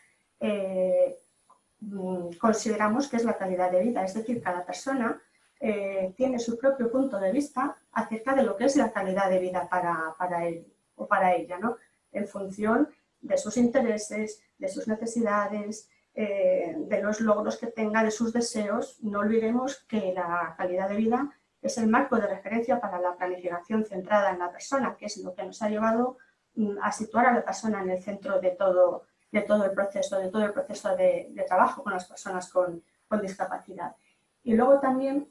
mm, 1.81 2.37
consideramos 2.39 3.09
que 3.09 3.17
es 3.17 3.25
la 3.25 3.39
calidad 3.39 3.71
de 3.71 3.83
vida. 3.83 4.05
Es 4.05 4.15
decir, 4.15 4.43
cada 4.43 4.65
persona 4.67 5.21
tiene 5.59 6.39
su 6.39 6.59
propio 6.59 6.91
punto 6.91 7.19
de 7.19 7.33
vista 7.33 7.77
acerca 7.93 8.35
de 8.35 8.43
lo 8.43 8.57
que 8.57 8.65
es 8.65 8.77
la 8.77 8.93
calidad 8.93 9.31
de 9.31 9.39
vida 9.39 9.69
para, 9.69 10.15
para 10.19 10.47
él 10.47 10.67
o 10.97 11.07
para 11.07 11.35
ella, 11.35 11.59
¿no? 11.59 11.77
En 12.13 12.27
función 12.29 12.89
de 13.21 13.39
sus 13.39 13.57
intereses, 13.57 14.43
de 14.59 14.69
sus 14.69 14.89
necesidades, 14.89 15.89
eh, 16.15 16.75
de 16.79 17.03
los 17.03 17.21
logros 17.21 17.59
que 17.59 17.67
tenga, 17.67 18.03
de 18.03 18.11
sus 18.11 18.33
deseos. 18.33 18.99
No 19.03 19.21
olvidemos 19.21 19.85
que 19.87 20.15
la 20.15 20.55
calidad 20.57 20.89
de 20.89 20.97
vida 20.97 21.31
es 21.61 21.77
el 21.79 21.89
marco 21.89 22.17
de 22.17 22.27
referencia 22.27 22.81
para 22.81 22.99
la 22.99 23.17
planificación 23.17 23.85
centrada 23.85 24.31
en 24.31 24.39
la 24.39 24.51
persona, 24.51 24.97
que 24.97 25.07
es 25.07 25.19
lo 25.19 25.35
que 25.35 25.45
nos 25.45 25.61
ha 25.61 25.69
llevado 25.69 26.17
mm, 26.55 26.79
a 26.81 26.91
situar 26.91 27.27
a 27.27 27.35
la 27.35 27.45
persona 27.45 27.83
en 27.83 27.91
el 27.91 28.03
centro 28.03 28.41
de 28.41 28.53
todo, 28.53 29.05
de 29.31 29.43
todo 29.43 29.65
el 29.65 29.73
proceso, 29.73 30.19
de 30.19 30.31
todo 30.31 30.45
el 30.45 30.53
proceso 30.53 30.97
de, 30.97 31.45
trabajo 31.47 31.83
con 31.83 31.93
las 31.93 32.07
personas 32.07 32.51
con, 32.51 32.83
con 33.09 33.21
discapacidad. 33.21 33.95
Y 34.43 34.55
luego 34.55 34.81
también 34.81 35.29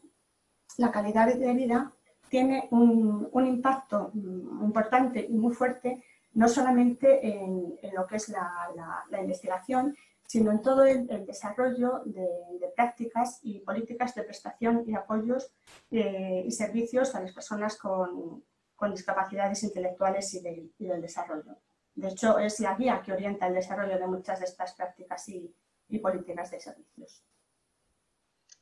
la 0.78 0.92
calidad 0.92 1.34
de 1.34 1.54
vida 1.54 1.92
tiene 2.30 2.68
un, 2.72 3.30
impacto 3.46 4.12
importante 4.14 5.26
y 5.28 5.34
muy 5.34 5.54
fuerte, 5.54 6.04
no 6.34 6.48
solamente 6.48 7.26
en, 7.26 7.78
lo 7.94 8.06
que 8.06 8.18
es 8.18 8.30
la, 8.30 9.22
investigación, 9.22 9.96
sino 10.28 10.52
en 10.52 10.62
todo 10.62 10.84
el, 10.84 11.26
desarrollo 11.26 12.02
de, 12.06 12.28
prácticas 12.76 13.40
y 13.44 13.60
políticas 13.60 14.16
de 14.16 14.24
prestación 14.24 14.84
y 14.86 14.96
apoyos 14.96 15.52
eh, 15.92 16.44
y 16.46 16.52
servicios 16.52 17.16
a 17.16 17.22
las 17.22 17.32
personas 17.32 17.78
con, 17.78 18.44
discapacidades 18.92 19.64
intelectuales 19.64 20.34
y, 20.34 20.42
del 20.42 21.02
desarrollo. 21.02 21.58
De 21.96 22.10
hecho, 22.10 22.38
es 22.38 22.60
la 22.60 22.76
guía 22.76 23.02
que 23.02 23.14
orienta 23.14 23.48
el 23.48 23.54
desarrollo 23.54 23.98
de 23.98 24.08
muchas 24.08 24.40
de 24.40 24.46
estas 24.46 24.74
prácticas 24.74 25.28
y 25.30 26.00
políticas 26.00 26.52
de 26.52 26.60
servicios. 26.60 27.24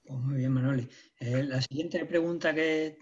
Pues 0.05 0.19
muy 0.19 0.35
bien, 0.35 0.51
Manoli. 0.51 0.89
Eh, 1.17 1.43
la 1.43 1.61
siguiente 1.61 2.05
pregunta 2.05 2.53
que, 2.53 2.97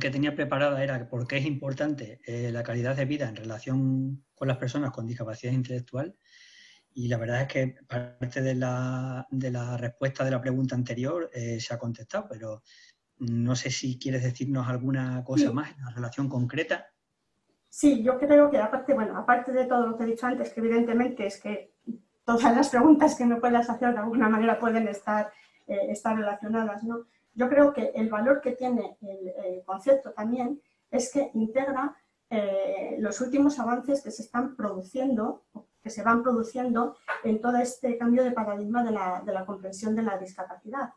tenía 0.00 0.34
preparada 0.34 0.82
era 0.82 1.08
por 1.08 1.26
qué 1.26 1.38
es 1.38 1.46
importante 1.46 2.20
eh, 2.26 2.50
la 2.52 2.62
calidad 2.62 2.94
de 2.94 3.06
vida 3.06 3.28
en 3.28 3.36
relación 3.36 4.24
con 4.34 4.48
las 4.48 4.58
personas 4.58 4.90
con 4.90 5.06
discapacidad 5.06 5.52
intelectual. 5.52 6.14
Y 6.94 7.08
la 7.08 7.16
verdad 7.16 7.42
es 7.42 7.48
que 7.48 7.76
parte 7.86 8.42
de 8.42 8.54
la, 8.54 9.26
respuesta 9.78 10.24
de 10.24 10.30
la 10.30 10.42
pregunta 10.42 10.74
anterior 10.74 11.30
eh, 11.32 11.58
se 11.58 11.72
ha 11.72 11.78
contestado, 11.78 12.26
pero 12.28 12.62
no 13.18 13.56
sé 13.56 13.70
si 13.70 13.98
quieres 13.98 14.22
decirnos 14.22 14.68
alguna 14.68 15.24
cosa 15.24 15.52
más 15.52 15.70
en 15.70 15.94
relación 15.94 16.28
concreta. 16.28 16.86
Sí, 17.70 18.02
yo 18.02 18.18
creo 18.18 18.50
que 18.50 18.58
aparte, 18.58 18.92
bueno, 18.92 19.16
aparte 19.16 19.52
de 19.52 19.64
todo 19.64 19.86
lo 19.86 19.96
que 19.96 20.04
he 20.04 20.08
dicho 20.08 20.26
antes, 20.26 20.52
que 20.52 20.60
evidentemente 20.60 21.26
es 21.26 21.40
que 21.40 21.72
todas 22.24 22.54
las 22.54 22.68
preguntas 22.68 23.14
que 23.14 23.24
me 23.24 23.36
puedas 23.36 23.70
hacer 23.70 23.92
de 23.92 23.98
alguna 23.98 24.28
manera 24.28 24.58
pueden 24.58 24.88
estar 24.88 25.32
eh, 25.66 25.86
están 25.88 26.16
relacionadas. 26.16 26.82
¿no? 26.84 27.06
Yo 27.34 27.48
creo 27.48 27.72
que 27.72 27.92
el 27.94 28.08
valor 28.08 28.40
que 28.40 28.52
tiene 28.52 28.96
el, 29.00 29.62
concepto 29.64 30.12
también 30.12 30.60
es 30.90 31.12
que 31.12 31.30
integra 31.34 31.96
eh, 32.28 32.96
los 32.98 33.20
últimos 33.20 33.58
avances 33.58 34.02
que 34.02 34.10
se 34.10 34.22
están 34.22 34.56
produciendo, 34.56 35.44
que 35.82 35.90
se 35.90 36.02
van 36.02 36.22
produciendo 36.22 36.96
en 37.24 37.40
todo 37.40 37.56
este 37.56 37.96
cambio 37.96 38.24
de 38.24 38.32
paradigma 38.32 38.84
de 38.84 38.90
la, 38.90 39.44
comprensión 39.46 39.94
de 39.96 40.02
la 40.02 40.18
discapacidad 40.18 40.90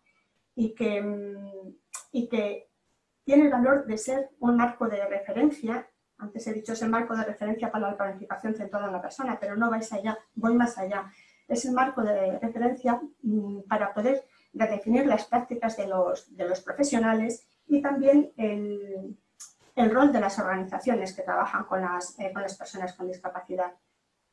y 0.55 0.73
que, 0.73 1.01
mm, 1.01 1.75
y 2.11 2.27
que 2.27 2.69
tiene 3.23 3.45
el 3.45 3.51
valor 3.51 3.85
de 3.85 3.97
ser 3.97 4.29
un 4.39 4.55
marco 4.55 4.87
de 4.87 5.05
referencia. 5.07 5.89
Antes 6.17 6.47
he 6.47 6.53
dicho 6.53 6.73
es 6.73 6.81
el 6.81 6.89
marco 6.89 7.15
de 7.15 7.25
referencia 7.25 7.71
para 7.71 7.89
la 7.89 7.97
planificación 7.97 8.55
centrada 8.55 8.87
en 8.87 8.93
la 8.93 9.01
persona, 9.01 9.37
pero 9.39 9.55
no 9.55 9.69
vais 9.69 9.91
allá, 9.91 10.17
voy 10.35 10.53
más 10.53 10.77
allá. 10.77 11.11
Es 11.47 11.65
el 11.65 11.73
marco 11.73 12.01
de 12.01 12.39
referencia 12.39 13.01
mm, 13.21 13.61
para 13.67 13.93
poder 13.93 14.25
de 14.55 14.67
definir 14.67 15.05
las 15.05 15.25
prácticas 15.25 15.75
de 15.75 15.85
los, 15.85 16.35
de 16.35 16.47
los 16.47 16.61
profesionales 16.61 17.45
y 17.67 17.81
también 17.81 18.31
el, 18.37 19.17
el, 19.75 19.91
rol 19.93 20.13
de 20.13 20.21
las 20.21 20.39
organizaciones 20.39 21.13
que 21.13 21.23
trabajan 21.23 21.65
con 21.65 21.81
las, 21.81 22.17
eh, 22.19 22.31
con 22.31 22.41
las 22.41 22.57
personas 22.57 22.93
con 22.93 23.07
discapacidad. 23.07 23.73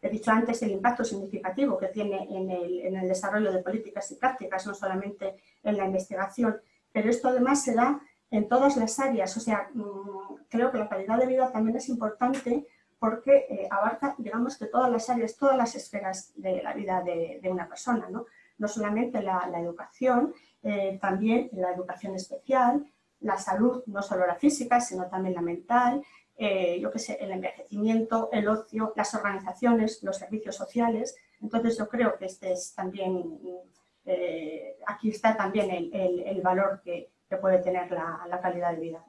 He 0.00 0.08
dicho 0.08 0.30
antes 0.30 0.62
el 0.62 0.70
impacto 0.70 1.02
significativo 1.02 1.76
que 1.76 1.88
tiene 1.88 2.28
en 2.30 2.50
el, 2.50 2.80
en 2.82 2.96
el, 2.96 3.08
desarrollo 3.08 3.52
de 3.52 3.64
políticas 3.64 4.12
y 4.12 4.14
prácticas, 4.14 4.64
no 4.64 4.74
solamente 4.74 5.34
en 5.64 5.76
la 5.76 5.86
investigación, 5.86 6.60
pero 6.92 7.10
esto 7.10 7.28
además 7.28 7.64
se 7.64 7.74
da 7.74 8.00
en 8.30 8.48
todas 8.48 8.76
las 8.76 9.00
áreas. 9.00 9.36
O 9.36 9.40
sea, 9.40 9.70
mm, 9.74 10.46
creo 10.48 10.70
que 10.70 10.78
la 10.78 10.88
calidad 10.88 11.18
de 11.18 11.26
vida 11.26 11.50
también 11.50 11.76
es 11.76 11.88
importante 11.88 12.68
porque 13.00 13.46
eh, 13.50 13.68
abarca, 13.68 14.14
digamos 14.18 14.56
que 14.56 14.66
todas 14.66 14.88
las 14.88 15.10
áreas, 15.10 15.36
todas 15.36 15.56
las 15.56 15.74
esferas 15.74 16.32
de 16.36 16.62
la 16.62 16.74
vida 16.74 17.02
de, 17.02 17.40
de 17.42 17.50
una 17.50 17.68
persona, 17.68 18.08
¿no? 18.08 18.26
No 18.58 18.68
solamente 18.68 19.22
la, 19.22 19.50
educación, 19.58 20.34
eh, 20.62 20.98
también 21.00 21.50
la 21.52 21.72
educación 21.72 22.14
especial, 22.14 22.86
la 23.20 23.38
salud, 23.38 23.82
no 23.86 24.02
solo 24.02 24.26
la 24.26 24.34
física, 24.34 24.80
sino 24.80 25.08
también 25.08 25.34
la 25.34 25.42
mental, 25.42 26.02
eh, 26.36 26.80
yo 26.80 26.90
qué 26.90 26.98
sé, 26.98 27.18
el 27.20 27.30
envejecimiento, 27.30 28.28
el 28.32 28.48
ocio, 28.48 28.92
las 28.96 29.14
organizaciones, 29.14 30.02
los 30.02 30.16
servicios 30.16 30.56
sociales. 30.56 31.14
Entonces 31.40 31.78
yo 31.78 31.88
creo 31.88 32.18
que 32.18 32.26
este 32.26 32.52
es 32.52 32.74
también, 32.74 33.38
eh, 34.04 34.76
aquí 34.86 35.10
está 35.10 35.36
también 35.36 35.70
el, 35.92 36.40
valor 36.42 36.80
que, 36.84 37.10
puede 37.40 37.58
tener 37.62 37.90
la, 37.90 38.40
calidad 38.42 38.74
de 38.74 38.80
vida. 38.80 39.04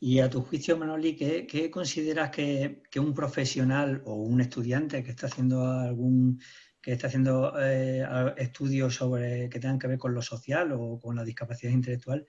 Y 0.00 0.18
a 0.20 0.30
tu 0.30 0.42
juicio, 0.42 0.76
Manoli, 0.76 1.16
¿qué, 1.16 1.70
consideras 1.70 2.30
que, 2.30 2.82
un 2.98 3.14
profesional 3.14 4.02
o 4.04 4.14
un 4.14 4.40
estudiante 4.40 5.04
que 5.04 5.10
está 5.10 5.26
haciendo 5.26 5.64
algún 5.64 6.40
que 6.86 6.92
está 6.92 7.08
haciendo 7.08 7.52
eh, 7.60 8.06
estudios 8.36 8.94
sobre 8.94 9.48
que 9.48 9.58
tengan 9.58 9.76
que 9.76 9.88
ver 9.88 9.98
con 9.98 10.14
lo 10.14 10.22
social 10.22 10.70
o 10.70 11.00
con 11.00 11.16
la 11.16 11.24
discapacidad 11.24 11.72
intelectual, 11.72 12.24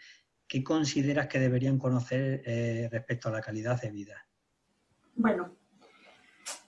¿qué 0.48 0.64
consideras 0.64 1.28
que 1.28 1.38
deberían 1.38 1.78
conocer 1.78 2.42
eh, 2.44 2.90
respecto 2.92 3.30
a 3.30 3.34
la 3.34 3.42
calidad 3.42 3.80
de 3.80 3.92
vida? 3.92 4.16
Bueno, 5.14 5.52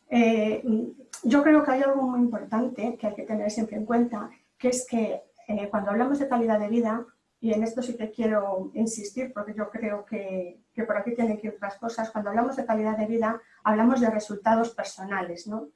eh, 0.08 0.64
yo 1.24 1.42
creo 1.42 1.64
que 1.64 1.72
hay 1.72 1.82
algo 1.82 2.04
muy 2.04 2.20
importante 2.20 2.96
que 2.96 3.08
hay 3.08 3.16
que 3.16 3.24
tener 3.24 3.50
siempre 3.50 3.78
en 3.78 3.88
cuenta, 3.88 4.30
que 4.56 4.68
es 4.68 4.86
que 4.88 5.24
cuando 5.72 5.90
hablamos 5.90 6.20
de 6.20 6.28
calidad 6.28 6.60
de 6.60 6.70
vida, 6.70 7.08
y 7.42 7.54
en 7.54 7.64
esto 7.64 7.82
sí 7.82 7.98
que 7.98 8.12
quiero 8.12 8.70
insistir 8.76 9.34
porque 9.34 9.56
yo 9.56 9.72
creo 9.72 10.06
que, 10.06 10.62
que 10.76 10.84
por 10.84 10.96
aquí 10.96 11.16
tienen 11.16 11.40
que 11.40 11.48
ir 11.48 11.54
otras 11.56 11.80
cosas, 11.80 12.12
cuando 12.12 12.30
hablamos 12.30 12.56
de 12.56 12.68
calidad 12.68 13.00
de 13.00 13.08
vida 13.08 13.42
hablamos 13.64 14.00
de 14.00 14.12
resultados 14.12 14.76
personales, 14.76 15.48
¿no? 15.48 15.70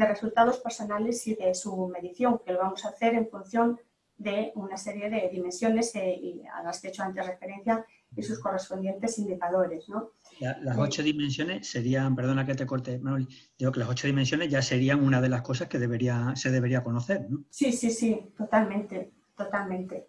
De 0.00 0.08
resultados 0.08 0.58
personales 0.58 1.26
y 1.26 1.34
de 1.34 1.54
su 1.54 1.88
medición, 1.88 2.40
que 2.44 2.52
lo 2.52 2.58
vamos 2.58 2.84
a 2.84 2.88
hacer 2.88 3.14
en 3.14 3.28
función 3.28 3.78
de 4.16 4.52
una 4.54 4.76
serie 4.76 5.08
de 5.08 5.30
dimensiones 5.30 5.94
eh, 5.94 6.42
a 6.54 6.62
las 6.62 6.80
que 6.80 6.88
he 6.88 6.90
hecho 6.90 7.02
antes 7.02 7.26
referencia 7.26 7.86
y 8.14 8.22
sus 8.22 8.38
correspondientes 8.38 9.18
indicadores. 9.18 9.88
¿no? 9.88 10.10
las 10.40 10.76
ocho 10.76 11.02
dimensiones 11.02 11.70
serían, 11.70 12.14
perdona 12.14 12.44
que 12.44 12.54
te 12.54 12.66
corte, 12.66 12.98
Manuel, 12.98 13.28
digo 13.58 13.72
que 13.72 13.80
las 13.80 13.88
ocho 13.88 14.06
dimensiones 14.06 14.50
ya 14.50 14.60
serían 14.60 15.02
una 15.02 15.20
de 15.20 15.28
las 15.28 15.42
cosas 15.42 15.68
que 15.68 15.78
debería, 15.78 16.32
se 16.34 16.50
debería 16.50 16.82
conocer. 16.82 17.26
¿no? 17.30 17.44
Sí, 17.48 17.72
sí, 17.72 17.90
sí, 17.90 18.32
totalmente, 18.36 19.12
totalmente. 19.36 20.08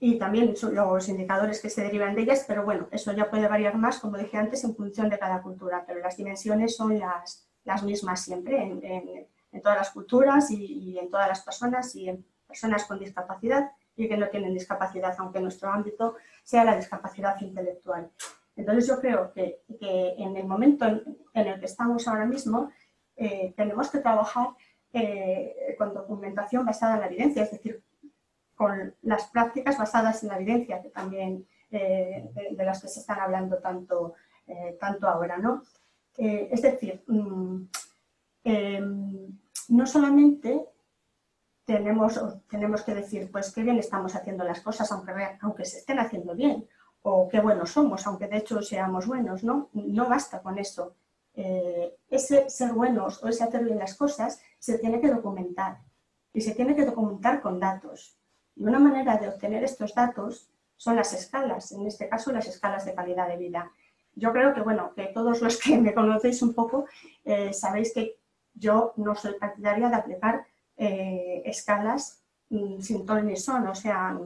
Y 0.00 0.18
también 0.18 0.54
los 0.72 1.08
indicadores 1.08 1.60
que 1.60 1.70
se 1.70 1.82
derivan 1.82 2.14
de 2.14 2.22
ellas, 2.22 2.44
pero 2.48 2.64
bueno, 2.64 2.88
eso 2.90 3.12
ya 3.12 3.30
puede 3.30 3.46
variar 3.46 3.76
más, 3.78 4.00
como 4.00 4.18
dije 4.18 4.36
antes, 4.36 4.64
en 4.64 4.74
función 4.74 5.08
de 5.08 5.18
cada 5.18 5.42
cultura, 5.42 5.84
pero 5.86 6.00
las 6.00 6.16
dimensiones 6.16 6.76
son 6.76 6.98
las, 6.98 7.48
las 7.64 7.82
mismas 7.82 8.22
siempre 8.22 8.62
en, 8.62 9.62
todas 9.62 9.78
las 9.78 9.90
culturas 9.90 10.50
y, 10.50 10.98
en 10.98 11.08
todas 11.08 11.28
las 11.28 11.42
personas 11.42 11.94
y 11.94 12.08
en 12.08 12.24
personas 12.46 12.84
con 12.84 12.98
discapacidad 12.98 13.70
y 13.96 14.08
que 14.08 14.16
no 14.16 14.28
tienen 14.28 14.52
discapacidad, 14.52 15.14
aunque 15.18 15.40
nuestro 15.40 15.70
ámbito 15.70 16.16
sea 16.42 16.64
la 16.64 16.76
discapacidad 16.76 17.40
intelectual. 17.40 18.10
Entonces 18.56 18.86
yo 18.86 19.00
creo 19.00 19.32
que, 19.32 19.62
en 19.80 20.36
el 20.36 20.46
momento 20.46 20.86
en, 20.86 21.18
el 21.34 21.58
que 21.58 21.66
estamos 21.66 22.06
ahora 22.06 22.26
mismo 22.26 22.70
eh, 23.16 23.52
tenemos 23.56 23.90
que 23.90 23.98
trabajar 23.98 24.48
eh, 24.92 25.74
con 25.78 25.94
documentación 25.94 26.64
basada 26.64 26.94
en 26.94 27.00
la 27.00 27.06
evidencia, 27.06 27.42
es 27.42 27.50
decir, 27.50 27.82
con 28.54 28.94
las 29.02 29.28
prácticas 29.30 29.78
basadas 29.78 30.22
en 30.22 30.28
la 30.28 30.36
evidencia, 30.36 30.82
que 30.82 30.90
también 30.90 31.46
eh, 31.70 32.30
de, 32.52 32.64
las 32.64 32.82
que 32.82 32.88
se 32.88 33.00
están 33.00 33.20
hablando 33.20 33.58
tanto, 33.58 34.14
tanto 34.78 35.08
ahora, 35.08 35.38
¿no? 35.38 35.62
Es 36.16 36.62
decir, 36.62 37.02
mm, 37.06 37.68
em, 38.44 39.38
no 39.68 39.86
solamente 39.86 40.68
tenemos, 41.64 42.20
tenemos 42.48 42.82
que 42.82 42.94
decir, 42.94 43.30
pues 43.32 43.52
qué 43.52 43.62
bien 43.62 43.78
estamos 43.78 44.14
haciendo 44.14 44.44
las 44.44 44.60
cosas, 44.60 44.90
aunque, 44.92 45.12
aunque 45.40 45.64
se 45.64 45.78
estén 45.78 45.98
haciendo 45.98 46.34
bien, 46.34 46.68
o 47.02 47.28
qué 47.28 47.40
buenos 47.40 47.70
somos, 47.70 48.06
aunque 48.06 48.28
de 48.28 48.38
hecho 48.38 48.62
seamos 48.62 49.06
buenos, 49.06 49.44
¿no? 49.44 49.68
No 49.72 50.08
basta 50.08 50.40
con 50.40 50.58
eso. 50.58 50.94
Eh, 51.34 51.96
ese 52.08 52.48
ser 52.48 52.72
buenos 52.72 53.22
o 53.22 53.28
ese 53.28 53.44
hacer 53.44 53.64
bien 53.64 53.78
las 53.78 53.94
cosas 53.94 54.40
se 54.58 54.78
tiene 54.78 55.00
que 55.00 55.10
documentar 55.10 55.80
y 56.32 56.40
se 56.40 56.54
tiene 56.54 56.74
que 56.76 56.86
documentar 56.86 57.42
con 57.42 57.60
datos. 57.60 58.16
Y 58.56 58.64
una 58.64 58.78
manera 58.78 59.16
de 59.18 59.28
obtener 59.28 59.64
estos 59.64 59.94
datos 59.94 60.48
son 60.76 60.96
las 60.96 61.12
escalas, 61.12 61.72
en 61.72 61.86
este 61.86 62.08
caso 62.08 62.32
las 62.32 62.46
escalas 62.46 62.84
de 62.84 62.94
calidad 62.94 63.28
de 63.28 63.36
vida. 63.36 63.70
Yo 64.16 64.32
creo 64.32 64.54
que, 64.54 64.60
bueno, 64.60 64.92
que 64.94 65.06
todos 65.06 65.42
los 65.42 65.56
que 65.60 65.78
me 65.78 65.94
conocéis 65.94 66.42
un 66.42 66.54
poco 66.54 66.86
eh, 67.24 67.52
sabéis 67.52 67.92
que 67.92 68.16
yo 68.54 68.92
no 68.96 69.14
soy 69.14 69.34
partidaria 69.34 69.88
de 69.88 69.96
aplicar 69.96 70.46
eh, 70.76 71.42
escalas 71.44 72.22
mm, 72.50 72.80
sin 72.80 73.04
ton 73.04 73.26
ni 73.26 73.36
son, 73.36 73.66
o 73.66 73.74
sea, 73.74 74.16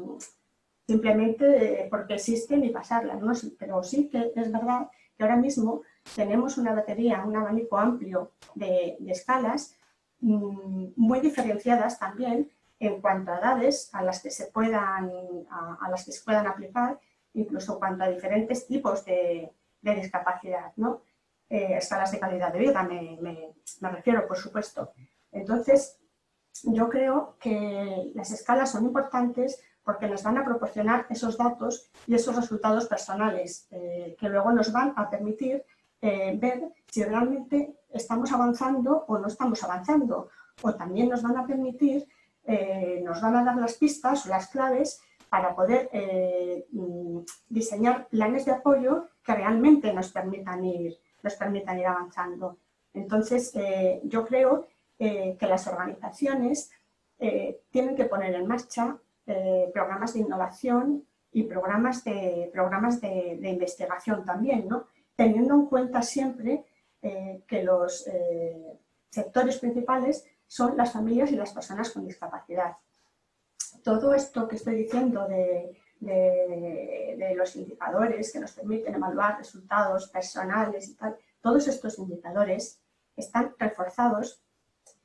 simplemente 0.86 1.86
porque 1.90 2.14
existen 2.14 2.64
y 2.64 2.70
pasarlas, 2.70 3.20
¿no? 3.20 3.32
Pero 3.58 3.82
sí 3.82 4.08
que 4.08 4.32
es 4.34 4.52
verdad 4.52 4.88
que 5.16 5.24
ahora 5.24 5.36
mismo 5.36 5.82
tenemos 6.14 6.56
una 6.58 6.74
batería, 6.74 7.24
un 7.24 7.36
abanico 7.36 7.76
amplio 7.76 8.32
de, 8.54 8.96
escalas 9.08 9.76
mm, 10.20 10.92
muy 10.96 11.20
diferenciadas 11.20 11.98
también 11.98 12.50
en 12.80 13.00
cuanto 13.00 13.32
a 13.32 13.38
edades 13.38 13.90
a 13.92 14.02
las 14.02 14.22
que 14.22 14.30
se 14.30 14.46
puedan, 14.46 15.10
a, 15.50 15.88
las 15.90 16.04
que 16.04 16.12
se 16.12 16.24
puedan 16.24 16.46
aplicar, 16.46 16.98
incluso 17.34 17.78
cuanto 17.78 18.04
a 18.04 18.08
diferentes 18.08 18.66
tipos 18.66 19.04
de, 19.04 19.50
discapacidad, 19.82 20.72
¿no? 20.76 21.02
Eh, 21.50 21.78
escalas 21.78 22.12
de 22.12 22.18
calidad 22.18 22.52
de 22.52 22.58
vida 22.58 22.82
me, 22.82 23.18
me 23.22 23.90
refiero, 23.90 24.26
por 24.26 24.36
supuesto. 24.36 24.92
Entonces, 25.32 25.98
yo 26.64 26.90
creo 26.90 27.36
que 27.40 28.12
las 28.14 28.30
escalas 28.30 28.70
son 28.70 28.84
importantes 28.84 29.62
porque 29.82 30.08
nos 30.08 30.22
van 30.22 30.36
a 30.36 30.44
proporcionar 30.44 31.06
esos 31.08 31.38
datos 31.38 31.90
y 32.06 32.14
esos 32.14 32.36
resultados 32.36 32.86
personales 32.86 33.66
eh, 33.70 34.14
que 34.18 34.28
luego 34.28 34.52
nos 34.52 34.70
van 34.72 34.92
a 34.96 35.08
permitir 35.08 35.64
eh, 36.02 36.36
ver 36.38 36.70
si 36.86 37.02
realmente 37.02 37.78
estamos 37.88 38.30
avanzando 38.32 39.06
o 39.08 39.18
no 39.18 39.28
estamos 39.28 39.64
avanzando. 39.64 40.28
O 40.60 40.74
también 40.74 41.08
nos 41.08 41.22
van 41.22 41.38
a 41.38 41.46
permitir, 41.46 42.06
nos 43.04 43.20
van 43.20 43.36
a 43.36 43.44
dar 43.44 43.56
las 43.56 43.74
pistas 43.74 44.26
o 44.26 44.28
las 44.28 44.48
claves 44.48 45.00
para 45.28 45.54
poder 45.54 45.88
mm, 46.72 47.18
diseñar 47.48 48.08
planes 48.08 48.44
de 48.44 48.52
apoyo 48.52 49.06
que 49.28 49.34
realmente 49.34 49.92
nos 49.92 50.10
permitan 50.10 50.64
ir, 50.64 50.98
nos 51.22 51.34
permitan 51.34 51.78
ir 51.78 51.86
avanzando. 51.86 52.56
Entonces, 52.94 53.52
yo 54.04 54.24
creo 54.24 54.66
que 54.98 55.46
las 55.46 55.66
organizaciones 55.66 56.70
tienen 57.70 57.94
que 57.94 58.06
poner 58.06 58.34
en 58.34 58.46
marcha 58.46 58.96
eh, 59.30 59.70
programas 59.74 60.14
de 60.14 60.20
innovación 60.20 61.04
y 61.32 61.42
programas 61.42 62.02
de, 62.02 62.48
programas 62.50 62.98
de, 62.98 63.38
investigación 63.42 64.24
también, 64.24 64.66
¿no? 64.66 64.86
teniendo 65.14 65.52
en 65.54 65.66
cuenta 65.66 66.00
siempre 66.00 66.64
eh, 67.02 67.42
que 67.46 67.62
los 67.62 68.06
eh, 68.06 68.78
sectores 69.10 69.58
principales 69.58 70.24
son 70.46 70.78
las 70.78 70.94
familias 70.94 71.30
y 71.30 71.36
las 71.36 71.52
personas 71.52 71.90
con 71.90 72.06
discapacidad. 72.06 72.78
Todo 73.84 74.14
esto 74.14 74.48
que 74.48 74.56
estoy 74.56 74.76
diciendo 74.76 75.28
de, 75.28 75.76
de, 76.00 77.34
los 77.36 77.54
indicadores 77.56 78.32
que 78.32 78.40
nos 78.40 78.52
permiten 78.52 78.94
evaluar 78.94 79.38
resultados 79.38 80.08
personales 80.08 80.88
y 80.88 80.94
tal, 80.94 81.16
todos 81.40 81.68
estos 81.68 81.98
indicadores 81.98 82.80
están 83.16 83.54
reforzados 83.58 84.42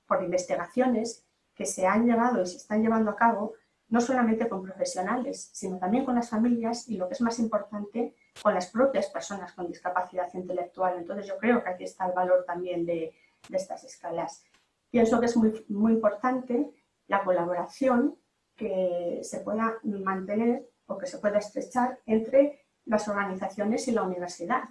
por 0.08 0.24
investigaciones 0.24 1.26
que 1.54 1.66
se 1.66 1.86
han 1.86 2.06
llevado 2.06 2.42
y 2.42 2.48
se 2.48 2.58
están 2.58 2.82
llevando 2.82 3.12
a 3.12 3.16
cabo 3.16 3.54
no 3.90 4.02
solamente 4.02 4.50
con 4.50 4.64
profesionales, 4.64 5.52
sino 5.54 5.78
también 5.78 6.04
con 6.04 6.16
las 6.16 6.30
familias 6.30 6.90
y, 6.90 6.98
lo 6.98 7.08
que 7.08 7.14
es 7.14 7.22
más 7.22 7.38
importante, 7.38 8.16
con 8.42 8.56
las 8.56 8.72
propias 8.72 9.08
personas 9.08 9.54
con 9.54 9.68
discapacidad 9.68 10.34
intelectual. 10.34 10.98
Entonces, 10.98 11.28
yo 11.28 11.38
creo 11.38 11.64
que 11.64 11.70
aquí 11.70 11.84
está 11.84 12.08
el 12.08 12.14
valor 12.14 12.44
también 12.46 12.86
de, 12.86 13.14
estas 13.52 13.84
escalas. 13.84 14.44
Pienso 14.90 15.20
que 15.20 15.26
es 15.28 15.38
muy, 15.38 15.66
muy 15.68 15.92
importante 15.92 16.72
la 17.08 17.24
colaboración 17.24 18.18
que 18.56 19.20
se 19.22 19.42
pueda 19.42 19.78
mantener 19.84 20.68
o 20.88 20.98
que 20.98 21.08
se 21.08 21.18
pueda 21.18 21.40
estrechar 21.40 22.00
entre 22.06 22.66
las 22.86 23.08
organizaciones 23.08 23.88
y 23.88 23.92
la 23.92 24.04
universidad, 24.04 24.64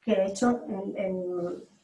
que 0.00 0.14
de 0.14 0.26
hecho 0.26 0.64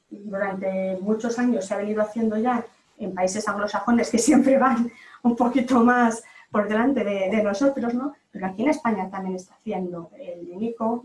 durante 0.09 0.97
muchos 1.01 1.39
años 1.39 1.65
se 1.65 1.75
ha 1.75 1.79
venido 1.79 2.03
haciendo 2.03 2.37
ya 2.37 2.65
en 2.99 3.15
países 3.15 3.47
anglosajones 3.49 4.11
que 4.11 4.19
siempre 4.29 4.59
van 4.59 4.91
un 5.23 5.37
poquito 5.37 5.83
más 5.83 6.23
por 6.51 6.69
delante 6.69 7.03
de, 7.03 7.43
nosotros, 7.43 7.95
¿no? 7.95 8.15
Pero 8.31 8.47
aquí 8.47 8.63
en 8.63 8.69
España 8.69 9.11
también 9.11 9.35
está 9.35 9.55
haciendo 9.55 10.11
el 10.17 10.49
INICO, 10.49 11.03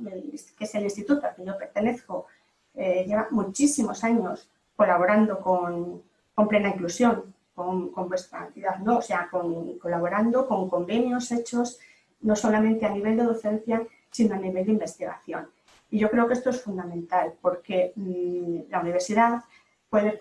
que 0.55 0.63
es 0.63 0.75
el 0.75 0.83
instituto 0.83 1.25
al 1.25 1.35
que 1.35 1.43
yo 1.43 1.57
pertenezco, 1.57 2.27
eh, 2.75 3.03
lleva 3.07 3.27
muchísimos 3.31 4.03
años 4.03 4.47
colaborando 4.75 5.39
con, 5.39 6.03
plena 6.47 6.69
inclusión, 6.69 7.33
con, 7.55 7.91
vuestra 8.07 8.45
entidad, 8.45 8.77
¿no? 8.77 8.99
O 8.99 9.01
sea, 9.01 9.27
colaborando 9.81 10.47
con 10.47 10.69
convenios 10.69 11.31
hechos 11.31 11.79
no 12.21 12.35
solamente 12.35 12.85
a 12.85 12.89
nivel 12.89 13.17
de 13.17 13.23
docencia, 13.23 13.81
sino 14.11 14.35
a 14.35 14.39
nivel 14.39 14.65
de 14.65 14.71
investigación. 14.73 15.49
Y 15.91 15.99
yo 15.99 16.09
creo 16.09 16.27
que 16.27 16.33
esto 16.33 16.49
es 16.49 16.61
fundamental 16.61 17.33
porque 17.41 17.93
mm, 17.95 18.69
la 18.69 18.81
universidad 18.81 19.43
puede, 19.89 20.17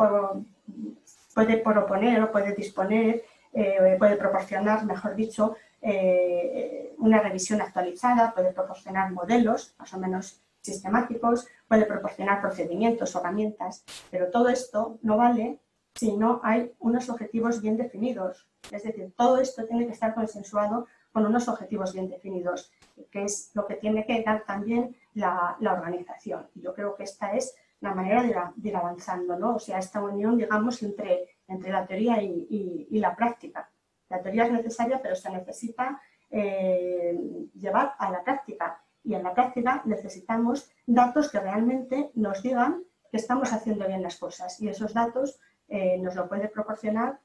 puede 1.34 1.56
proponer 1.58 2.22
o 2.22 2.32
puede 2.32 2.54
disponer 2.54 3.22
eh, 3.52 3.96
puede 3.98 4.16
proporcionar, 4.16 4.84
mejor 4.84 5.14
dicho, 5.14 5.56
eh, 5.80 6.94
una 6.98 7.20
revisión 7.20 7.60
actualizada, 7.60 8.34
puede 8.34 8.52
proporcionar 8.52 9.12
modelos 9.12 9.74
más 9.78 9.92
o 9.94 9.98
menos 9.98 10.40
sistemáticos, 10.60 11.46
puede 11.66 11.86
proporcionar 11.86 12.40
procedimientos, 12.40 13.14
herramientas, 13.14 13.84
pero 14.10 14.30
todo 14.30 14.48
esto 14.48 14.98
no 15.02 15.16
vale 15.16 15.58
si 15.94 16.16
no 16.16 16.40
hay 16.44 16.72
unos 16.78 17.08
objetivos 17.08 17.62
bien 17.62 17.76
definidos. 17.76 18.46
Es 18.70 18.82
decir, 18.82 19.12
todo 19.16 19.40
esto 19.40 19.64
tiene 19.66 19.86
que 19.86 19.92
estar 19.92 20.14
consensuado 20.14 20.86
con 21.18 21.26
unos 21.26 21.48
objetivos 21.48 21.92
bien 21.94 22.08
definidos, 22.08 22.70
que 23.10 23.24
es 23.24 23.50
lo 23.54 23.66
que 23.66 23.74
tiene 23.74 24.06
que 24.06 24.22
dar 24.22 24.44
también 24.44 24.94
la, 25.14 25.56
organización. 25.60 26.46
Yo 26.54 26.72
creo 26.72 26.94
que 26.94 27.02
esta 27.02 27.32
es 27.32 27.56
la 27.80 27.92
manera 27.92 28.22
de 28.22 28.68
ir, 28.68 28.76
avanzando, 28.76 29.36
¿no? 29.36 29.56
O 29.56 29.58
sea, 29.58 29.78
esta 29.78 30.00
unión, 30.00 30.38
digamos, 30.38 30.80
entre 30.82 31.28
entre 31.48 31.72
la 31.72 31.86
teoría 31.86 32.22
y, 32.22 33.00
la 33.00 33.16
práctica. 33.16 33.68
La 34.08 34.22
teoría 34.22 34.44
es 34.44 34.52
necesaria, 34.52 35.00
pero 35.02 35.16
se 35.16 35.30
necesita 35.30 36.00
eh, 36.30 37.18
llevar 37.54 37.94
a 37.98 38.10
la 38.12 38.22
práctica. 38.22 38.80
Y 39.02 39.14
en 39.14 39.24
la 39.24 39.34
práctica 39.34 39.82
necesitamos 39.86 40.70
datos 40.86 41.32
que 41.32 41.40
realmente 41.40 42.12
nos 42.14 42.42
digan 42.42 42.84
que 43.10 43.16
estamos 43.16 43.52
haciendo 43.52 43.88
bien 43.88 44.02
las 44.02 44.18
cosas. 44.18 44.60
Y 44.60 44.68
esos 44.68 44.94
datos 44.94 45.40
eh, 45.66 45.98
nos 45.98 46.14
lo 46.14 46.28
puede 46.28 46.48
proporcionar, 46.48 47.18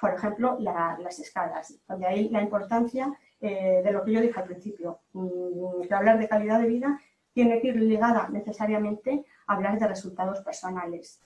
por 0.00 0.14
ejemplo, 0.14 0.56
las 0.58 1.18
escalas. 1.18 1.78
Donde 1.86 2.06
hay 2.06 2.28
la 2.28 2.42
importancia 2.42 3.12
eh, 3.40 3.82
de 3.84 3.92
lo 3.92 4.04
que 4.04 4.12
yo 4.12 4.20
dije 4.20 4.38
al 4.38 4.46
principio, 4.46 5.00
mm, 5.12 5.82
que 5.86 5.94
hablar 5.94 6.18
de 6.18 6.28
calidad 6.28 6.60
de 6.60 6.68
vida 6.68 7.00
tiene 7.32 7.60
que 7.60 7.68
ir 7.68 7.76
ligada 7.76 8.28
necesariamente 8.28 9.24
a 9.46 9.54
hablar 9.54 9.78
de 9.78 9.86
resultados 9.86 10.40
personales. 10.40 11.20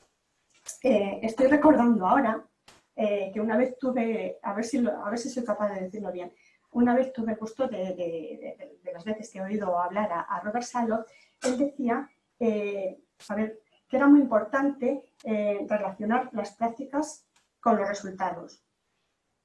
Eh, 0.82 1.20
estoy 1.22 1.46
recordando 1.48 2.06
ahora 2.06 2.44
eh, 2.94 3.30
que 3.32 3.40
una 3.40 3.56
vez 3.56 3.78
tuve, 3.78 4.38
a 4.42 4.52
ver, 4.52 4.64
si 4.64 4.86
a 4.86 5.10
ver 5.10 5.18
si 5.18 5.30
soy 5.30 5.44
capaz 5.44 5.72
de 5.72 5.82
decirlo 5.82 6.12
bien, 6.12 6.32
una 6.72 6.94
vez 6.94 7.12
tuve 7.12 7.34
gusto 7.34 7.66
de, 7.66 8.56
las 8.92 9.04
veces 9.04 9.30
que 9.30 9.38
he 9.38 9.42
oído 9.42 9.78
hablar 9.78 10.10
a, 10.12 10.40
Robert 10.40 10.64
Salo, 10.64 11.04
él 11.42 11.58
decía 11.58 12.08
eh, 12.38 12.98
que 13.88 13.96
era 13.96 14.06
muy 14.06 14.20
importante 14.20 15.02
relacionar 15.68 16.30
las 16.32 16.54
prácticas 16.56 17.26
con 17.62 17.76
los 17.76 17.88
resultados 17.88 18.62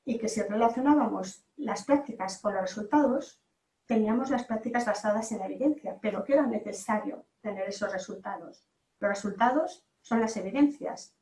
y 0.03 0.17
que 0.17 0.27
si 0.27 0.41
relacionábamos 0.41 1.45
las 1.55 1.85
prácticas 1.85 2.39
con 2.41 2.53
los 2.53 2.61
resultados, 2.61 3.41
teníamos 3.85 4.29
las 4.29 4.45
prácticas 4.45 4.85
basadas 4.85 5.31
en 5.31 5.39
la 5.39 5.45
evidencia, 5.45 5.97
pero 6.01 6.23
que 6.23 6.33
era 6.33 6.47
necesario 6.47 7.25
tener 7.41 7.67
esos 7.69 7.91
resultados. 7.91 8.65
Los 8.99 9.09
resultados 9.09 9.85
son 10.01 10.21
las 10.21 10.35
evidencias. 10.37 11.13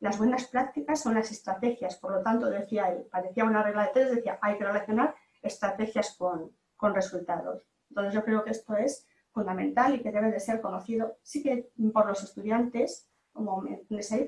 Las 0.00 0.18
buenas 0.18 0.48
prácticas 0.48 1.00
son 1.00 1.14
las 1.14 1.30
estrategias. 1.30 1.96
Por 1.96 2.12
lo 2.12 2.22
tanto, 2.22 2.50
decía 2.50 2.90
él, 2.90 3.06
parecía 3.10 3.44
una 3.44 3.62
regla 3.62 3.84
de 3.84 3.92
tres, 3.94 4.10
decía, 4.10 4.38
hay 4.42 4.58
que 4.58 4.64
relacionar 4.64 5.14
estrategias 5.40 6.14
con, 6.16 6.52
resultados. 6.92 7.66
Entonces, 7.88 8.12
yo 8.12 8.22
creo 8.24 8.44
que 8.44 8.50
esto 8.50 8.76
es 8.76 9.06
fundamental 9.30 9.94
y 9.94 10.02
que 10.02 10.12
debe 10.12 10.30
de 10.30 10.38
ser 10.38 10.60
conocido, 10.60 11.16
sí 11.22 11.42
que 11.42 11.70
por 11.94 12.06
los 12.06 12.22
estudiantes, 12.22 13.08
como 13.34 13.62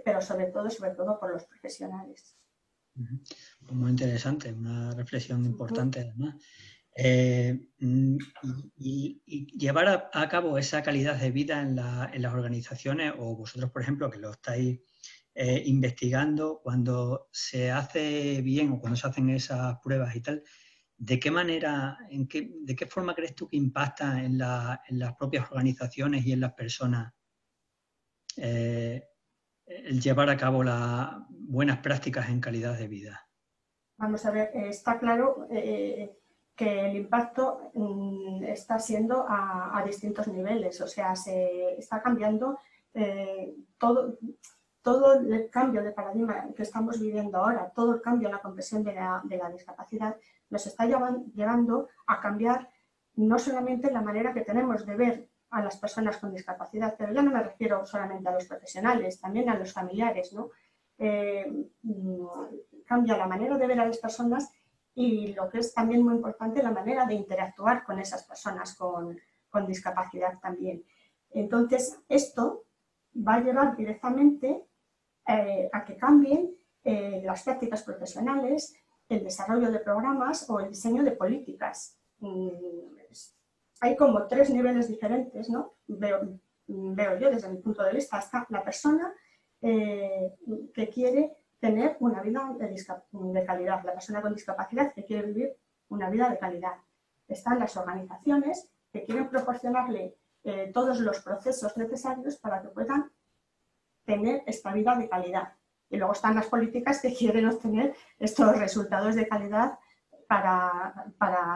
pero 0.05 0.21
sobre 0.21 0.47
todo, 0.47 0.69
sobre 0.69 0.91
todo 0.91 1.19
por 1.19 1.33
los 1.33 1.45
profesionales. 1.45 2.37
Muy 3.71 3.91
interesante, 3.91 4.53
una 4.53 4.91
reflexión 4.93 5.45
importante 5.45 6.01
además. 6.01 6.35
Eh, 6.99 7.69
mm, 7.79 8.17
y, 8.79 9.21
llevar 9.57 10.11
a, 10.13 10.29
cabo 10.29 10.57
esa 10.59 10.83
calidad 10.83 11.21
de 11.21 11.31
vida 11.31 11.61
en, 11.61 11.77
las 11.77 12.35
organizaciones 12.35 13.13
o 13.19 13.37
vosotros, 13.37 13.71
por 13.71 13.83
ejemplo, 13.83 14.11
que 14.11 14.19
lo 14.19 14.31
estáis 14.31 14.81
eh, 15.35 15.63
investigando 15.67 16.61
cuando 16.63 17.29
se 17.31 17.71
hace 17.71 18.41
bien 18.41 18.73
o 18.73 18.81
cuando 18.81 18.97
se 18.97 19.07
hacen 19.07 19.29
esas 19.31 19.77
pruebas 19.83 20.17
y 20.17 20.23
tal, 20.23 20.43
¿de 20.97 21.21
qué 21.21 21.31
manera, 21.31 21.99
en 22.09 22.27
qué, 22.27 22.51
de 22.63 22.75
qué 22.75 22.87
forma 22.87 23.15
crees 23.15 23.35
tú 23.35 23.47
que 23.47 23.59
impacta 23.59 24.25
en, 24.25 24.39
las 24.39 25.15
propias 25.19 25.51
organizaciones 25.51 26.25
y 26.25 26.33
en 26.33 26.41
las 26.41 26.55
personas 26.55 27.13
eh, 28.37 29.09
el 29.67 30.01
llevar 30.01 30.31
a 30.31 30.37
cabo 30.37 30.63
las 30.63 31.11
buenas 31.29 31.79
prácticas 31.79 32.29
en 32.29 32.41
calidad 32.41 32.79
de 32.79 32.89
vida? 32.89 33.29
Vamos 33.99 34.27
a 34.27 34.31
ver, 34.31 34.51
está 34.55 34.99
claro 34.99 35.49
que 36.57 36.87
el 36.87 36.97
impacto 36.97 37.71
mm, 37.75 38.45
está 38.45 38.79
siendo 38.79 39.27
a, 39.29 39.83
distintos 39.85 40.27
niveles, 40.27 40.81
o 40.81 40.89
sea, 40.89 41.15
se 41.15 41.79
está 41.79 42.03
cambiando 42.03 42.59
eh, 42.95 43.55
todo, 43.79 44.19
todo 44.81 45.21
el 45.21 45.51
cambio 45.51 45.83
de 45.83 45.93
paradigma 45.93 46.47
que 46.57 46.63
estamos 46.63 46.99
viviendo 46.99 47.37
ahora, 47.37 47.71
todo 47.75 47.95
el 47.95 48.01
cambio 48.01 48.29
en 48.29 48.35
la 48.35 48.41
comprensión 48.41 48.83
de 48.83 48.95
la, 48.95 49.51
discapacidad, 49.53 50.17
nos 50.49 50.67
está 50.67 50.87
llevando 50.87 51.89
a 52.07 52.21
cambiar 52.21 52.71
no 53.17 53.39
solamente 53.39 53.91
la 53.91 54.01
manera 54.01 54.33
que 54.33 54.41
tenemos 54.41 54.87
de 54.87 54.97
ver 54.97 55.29
a 55.51 55.63
las 55.63 55.77
personas 55.77 56.19
con 56.19 56.33
discapacidad, 56.33 56.95
pero 56.99 57.13
ya 57.13 57.23
no 57.23 57.31
me 57.31 57.43
refiero 57.43 57.85
solamente 57.87 58.29
a 58.29 58.33
los 58.33 58.47
profesionales, 58.47 59.21
también 59.21 59.49
a 59.49 59.59
los 59.59 59.73
familiares, 59.73 60.33
¿no? 60.33 60.51
Eh, 60.99 61.47
mm, 61.83 62.27
cambia 62.85 63.17
la 63.17 63.27
manera 63.27 63.59
de 63.59 63.67
ver 63.67 63.81
a 63.81 63.87
las 63.87 63.99
personas 63.99 64.51
y 64.95 65.35
lo 65.35 65.49
que 65.51 65.59
es 65.59 65.75
también 65.75 66.03
muy 66.03 66.15
importante, 66.15 66.63
la 66.63 66.71
manera 66.71 67.05
de 67.05 67.15
interactuar 67.15 67.85
con 67.85 67.99
esas 67.99 68.25
personas 68.25 68.75
con, 68.77 69.19
discapacidad 69.67 70.39
también. 70.39 70.85
Entonces, 71.31 71.99
esto 72.11 72.65
va 73.27 73.37
a 73.37 73.41
llevar 73.41 73.75
directamente 73.75 74.67
eh, 75.27 75.71
a 75.73 75.83
que 75.83 75.97
cambien 75.97 76.55
eh, 76.85 77.23
las 77.25 77.43
prácticas 77.43 77.83
profesionales, 77.83 78.75
el 79.09 79.25
desarrollo 79.25 79.71
de 79.71 79.79
programas 79.79 80.51
o 80.51 80.61
el 80.61 80.69
diseño 80.69 81.03
de 81.03 81.13
políticas. 81.13 81.99
Mm, 82.19 82.96
hay 83.81 83.97
como 83.97 84.27
tres 84.27 84.51
niveles 84.51 84.89
diferentes, 84.89 85.49
¿no? 85.51 85.75
Veo, 85.87 86.39
veo 86.67 87.19
yo 87.19 87.31
desde 87.31 87.49
mi 87.49 87.59
punto 87.59 87.83
de 87.83 87.93
vista, 87.93 88.17
hasta 88.17 88.47
la 88.51 88.63
persona 88.63 89.13
eh, 89.61 90.35
que 90.73 90.89
quiere 90.89 91.37
tener 91.59 91.97
una 92.01 92.23
vida 92.23 92.55
de, 92.59 93.45
calidad, 93.45 93.85
la 93.85 93.93
persona 93.93 94.23
con 94.23 94.35
discapacidad 94.35 94.93
que 94.93 95.05
quiere 95.05 95.27
vivir 95.27 95.57
una 95.89 96.11
vida 96.11 96.29
de 96.29 96.39
calidad. 96.39 96.75
Están 97.29 97.59
las 97.59 97.77
organizaciones 97.77 98.69
que 98.93 99.05
quieren 99.05 99.29
proporcionarle 99.29 100.17
eh, 100.45 100.71
todos 100.73 101.01
los 101.01 101.21
procesos 101.21 101.77
necesarios 101.77 102.37
para 102.37 102.63
que 102.63 102.69
puedan 102.69 103.11
tener 104.05 104.43
esta 104.47 104.73
vida 104.73 104.95
de 104.97 105.09
calidad. 105.09 105.55
Y 105.91 105.97
luego 105.97 106.13
están 106.13 106.35
las 106.35 106.47
políticas 106.47 107.01
que 107.01 107.15
quieren 107.15 107.47
obtener 107.47 107.95
estos 108.19 108.59
resultados 108.59 109.15
de 109.15 109.27
calidad 109.27 109.79
para, 110.29 111.09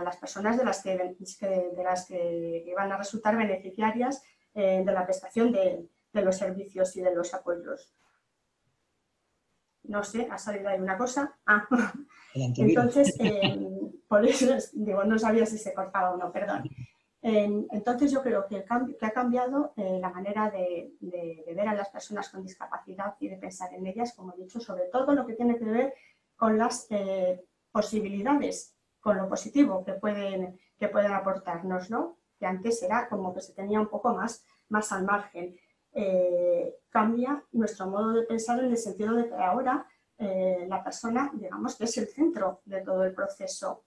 las 0.05 0.17
personas 0.17 0.57
de 0.57 0.65
las 0.65 0.83
que, 0.83 0.97
de 0.97 1.83
las 1.85 2.07
que 2.07 2.73
van 2.77 2.93
a 2.93 2.97
resultar 2.97 3.37
beneficiarias 3.37 4.23
eh, 4.55 4.83
de 4.85 4.93
la 4.93 5.05
prestación 5.05 5.53
de 5.53 5.89
los 6.13 6.37
servicios 6.37 6.97
y 6.97 7.03
de 7.03 7.15
los 7.15 7.35
apoyos 7.35 7.95
no 9.91 10.05
sé, 10.05 10.29
ha 10.31 10.39
salido 10.39 10.69
ahí 10.69 10.81
una 10.81 10.97
cosa. 10.97 11.37
Ah. 11.47 11.67
Entonces, 12.35 13.17
eh, 13.19 13.59
por 14.09 14.25
eso 14.25 14.47
digo, 14.73 15.05
no 15.05 15.19
sabía 15.19 15.47
si 15.47 15.59
se 15.59 15.75
cortaba 15.75 16.13
o 16.13 16.17
no, 16.17 16.33
perdón. 16.33 16.69
entonces 17.23 18.11
yo 18.11 18.23
creo 18.23 18.47
que, 18.47 18.57
el 18.57 18.65
cambio, 18.65 18.97
que 18.97 19.05
ha 19.05 19.11
cambiado 19.11 19.73
eh, 19.77 19.99
la 20.01 20.11
manera 20.11 20.51
de, 20.51 20.95
ver 21.01 21.69
a 21.69 21.75
las 21.75 21.91
personas 21.91 22.29
con 22.29 22.43
discapacidad 22.43 23.15
y 23.21 23.29
de 23.29 23.37
pensar 23.37 23.75
en 23.75 23.87
ellas, 23.87 24.15
como 24.15 24.33
he 24.33 24.39
dicho, 24.39 24.61
sobre 24.61 24.85
todo 24.85 25.13
lo 25.13 25.27
que 25.27 25.35
tiene 25.35 25.59
que 25.59 25.65
ver 25.65 25.95
con 26.37 26.57
las 26.57 26.87
eh, 26.91 27.45
posibilidades, 27.73 28.77
con 29.01 29.17
lo 29.17 29.29
positivo 29.29 29.85
que 29.85 29.95
pueden, 29.95 30.59
que 30.79 30.89
pueden 30.89 31.13
aportarnos, 31.13 31.91
¿no? 31.91 32.19
Que 32.39 32.47
antes 32.47 32.83
era 32.83 33.09
como 33.09 33.35
que 33.35 33.41
se 33.41 33.55
tenía 33.55 33.81
un 33.81 33.89
poco 33.89 34.15
más, 34.15 34.45
más 34.69 34.93
al 34.93 35.05
margen. 35.05 35.57
Eh, 35.93 36.77
cambia 36.89 37.43
nuestro 37.53 37.87
modo 37.87 38.13
de 38.13 38.23
pensar 38.23 38.63
en 38.63 38.71
el 38.71 38.77
sentido 38.77 39.15
de 39.15 39.29
que 39.29 39.35
ahora 39.35 39.87
eh, 40.19 40.67
la 40.69 40.85
persona, 40.85 41.31
digamos, 41.35 41.77
que 41.77 41.85
es 41.85 41.97
el 41.99 42.09
centro 42.09 42.61
de 42.65 42.83
todo 42.83 43.05
el 43.05 43.15
proceso. 43.15 43.85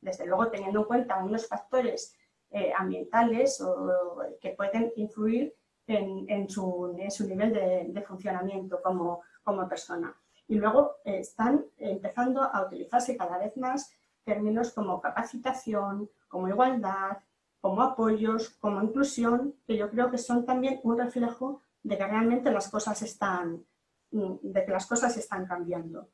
Desde 0.00 0.26
luego, 0.26 0.48
teniendo 0.48 0.80
en 0.80 0.86
cuenta 0.86 1.22
unos 1.22 1.48
factores 1.48 2.16
eh, 2.50 2.72
ambientales 2.76 3.60
o, 3.60 4.22
que 4.40 4.50
pueden 4.50 4.92
influir 4.96 5.52
en, 5.86 6.48
su, 6.48 6.94
nivel 7.26 7.52
de, 7.92 8.02
funcionamiento 8.02 8.80
como, 8.80 9.22
como, 9.42 9.68
persona. 9.68 10.14
Y 10.46 10.56
luego 10.56 10.96
están 11.04 11.64
empezando 11.78 12.42
a 12.42 12.66
utilizarse 12.66 13.16
cada 13.16 13.38
vez 13.38 13.56
más 13.56 13.90
términos 14.24 14.72
como 14.72 15.00
capacitación, 15.00 16.10
como 16.28 16.48
igualdad, 16.48 17.18
como 17.60 17.82
apoyos, 17.82 18.50
como 18.60 18.82
inclusión, 18.82 19.54
que 19.66 19.76
yo 19.76 19.90
creo 19.90 20.10
que 20.10 20.18
son 20.18 20.44
también 20.44 20.80
un 20.82 20.98
reflejo 20.98 21.62
de 21.82 21.96
que 21.96 22.06
realmente 22.06 22.50
las 22.50 22.68
cosas 22.68 23.00
están, 23.02 23.64
de 24.10 24.64
que 24.64 24.70
las 24.70 24.86
cosas 24.86 25.16
están 25.16 25.46
cambiando. 25.46 26.08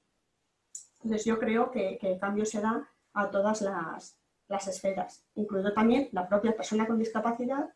Entonces 1.02 1.24
yo 1.24 1.38
creo 1.38 1.70
que, 1.70 1.98
el 2.02 2.18
cambio 2.18 2.44
se 2.44 2.60
da 2.60 2.88
a 3.14 3.30
todas 3.30 3.62
las, 3.62 4.16
esferas, 4.68 5.24
incluido 5.34 5.72
también 5.72 6.08
la 6.12 6.28
propia 6.28 6.54
persona 6.54 6.86
con 6.86 6.98
discapacidad, 6.98 7.70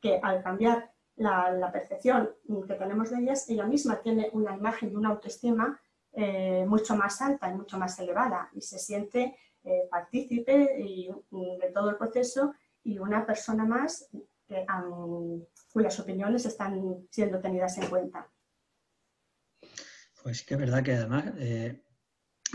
que 0.00 0.20
al 0.22 0.42
cambiar 0.42 0.90
la, 1.16 1.70
percepción 1.72 2.30
que 2.66 2.74
tenemos 2.74 3.10
de 3.10 3.20
ellas, 3.20 3.48
ella 3.48 3.66
misma 3.66 4.00
tiene 4.00 4.30
una 4.32 4.56
imagen 4.56 4.90
y 4.90 4.96
una 4.96 5.10
autoestima 5.10 5.80
eh, 6.16 6.64
mucho 6.66 6.96
más 6.96 7.20
alta 7.22 7.50
y 7.50 7.54
mucho 7.54 7.78
más 7.78 7.98
elevada 7.98 8.48
y 8.54 8.60
se 8.60 8.78
siente 8.78 9.36
eh, 9.62 9.88
partícipe 9.90 10.52
de 10.54 11.70
todo 11.72 11.90
el 11.90 11.96
proceso 11.96 12.54
y 12.82 12.98
una 12.98 13.24
persona 13.24 13.64
más 13.64 14.08
cuyas 15.72 15.98
opiniones 15.98 16.46
están 16.46 17.06
siendo 17.10 17.40
tenidas 17.40 17.78
en 17.78 17.88
cuenta. 17.88 18.30
Pues 20.22 20.42
que 20.42 20.54
es 20.54 20.60
verdad 20.60 20.82
que 20.82 20.94
además 20.94 21.24
eh, 21.36 21.84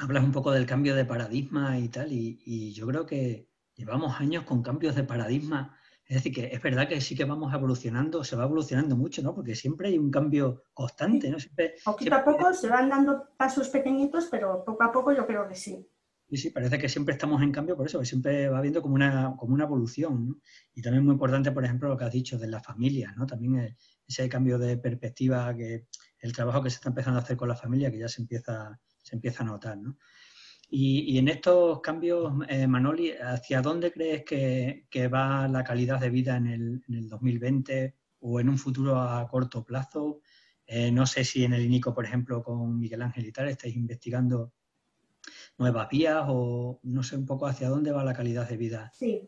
hablas 0.01 0.23
un 0.23 0.31
poco 0.31 0.51
del 0.51 0.65
cambio 0.65 0.95
de 0.95 1.05
paradigma 1.05 1.77
y 1.77 1.89
tal, 1.89 2.11
y, 2.11 2.73
yo 2.73 2.87
creo 2.87 3.05
que 3.05 3.47
llevamos 3.75 4.19
años 4.19 4.43
con 4.43 4.63
cambios 4.63 4.95
de 4.95 5.03
paradigma. 5.03 5.77
Es 6.09 6.15
decir, 6.15 6.33
que 6.33 6.49
es 6.51 6.61
verdad 6.63 6.87
que 6.89 6.99
sí 7.01 7.15
que 7.15 7.23
vamos 7.23 7.53
evolucionando, 7.53 8.23
se 8.23 8.35
va 8.35 8.45
evolucionando 8.45 8.97
mucho, 8.97 9.21
¿no? 9.21 9.35
Porque 9.35 9.53
siempre 9.53 9.89
hay 9.89 9.97
un 9.99 10.09
cambio 10.09 10.63
constante, 10.73 11.29
¿no? 11.29 11.37
Poquito 11.85 12.15
a 12.15 12.23
poco 12.25 12.51
se 12.51 12.67
van 12.67 12.89
dando 12.89 13.29
pasos 13.37 13.69
pequeñitos, 13.69 14.25
pero 14.25 14.65
poco 14.65 14.83
a 14.83 14.91
poco 14.91 15.13
yo 15.13 15.27
creo 15.27 15.47
que 15.47 15.53
sí. 15.53 15.87
Sí, 16.27 16.37
sí, 16.37 16.49
parece 16.49 16.79
que 16.79 16.89
siempre 16.89 17.13
estamos 17.13 17.43
en 17.43 17.51
cambio 17.51 17.77
por 17.77 17.85
eso, 17.85 17.99
que 17.99 18.07
siempre 18.07 18.49
va 18.49 18.57
habiendo 18.57 18.81
como 18.81 18.95
una, 18.95 19.35
como 19.37 19.53
una 19.53 19.65
evolución. 19.65 20.29
¿no? 20.29 20.39
Y 20.73 20.81
también 20.81 21.05
muy 21.05 21.13
importante, 21.13 21.51
por 21.51 21.63
ejemplo, 21.63 21.89
lo 21.89 21.95
que 21.95 22.05
has 22.05 22.11
dicho 22.11 22.39
de 22.39 22.47
las 22.47 22.65
familias, 22.65 23.15
¿no? 23.15 23.27
También 23.27 23.77
ese 24.07 24.27
cambio 24.29 24.57
de 24.57 24.77
perspectiva, 24.79 25.55
que 25.55 25.85
el 26.21 26.33
trabajo 26.33 26.63
que 26.63 26.71
se 26.71 26.77
está 26.77 26.89
empezando 26.89 27.19
a 27.19 27.21
hacer 27.21 27.37
con 27.37 27.49
la 27.49 27.55
familia, 27.55 27.91
que 27.91 27.99
ya 27.99 28.09
se 28.09 28.23
empieza, 28.23 28.79
se 29.03 29.15
empieza 29.15 29.43
a 29.43 29.45
notar, 29.45 29.77
¿no? 29.77 29.95
Y, 30.71 31.17
en 31.17 31.27
estos 31.29 31.81
cambios, 31.81 32.31
eh, 32.47 32.67
Manoli, 32.67 33.11
¿hacia 33.11 33.61
dónde 33.61 33.91
crees 33.91 34.23
que, 34.23 35.07
va 35.07 35.47
la 35.47 35.63
calidad 35.63 35.99
de 35.99 36.09
vida 36.09 36.37
en 36.37 36.47
el, 36.47 36.83
en 36.87 36.95
el, 36.95 37.09
2020 37.09 37.95
o 38.19 38.39
en 38.39 38.49
un 38.49 38.57
futuro 38.57 38.99
a 38.99 39.27
corto 39.27 39.63
plazo? 39.63 40.21
Eh, 40.67 40.91
no 40.91 41.07
sé 41.07 41.23
si 41.23 41.43
en 41.43 41.53
el 41.53 41.65
INICO, 41.65 41.93
por 41.95 42.05
ejemplo, 42.05 42.43
con 42.43 42.79
Miguel 42.79 43.01
Ángel 43.01 43.25
y 43.25 43.31
tal, 43.31 43.49
estáis 43.49 43.75
investigando 43.75 44.53
nuevas 45.57 45.89
vías 45.89 46.25
o 46.27 46.79
no 46.83 47.01
sé 47.01 47.17
un 47.17 47.25
poco 47.25 47.47
hacia 47.47 47.69
dónde 47.69 47.91
va 47.91 48.03
la 48.03 48.13
calidad 48.13 48.47
de 48.47 48.57
vida. 48.57 48.91
Sí, 48.93 49.27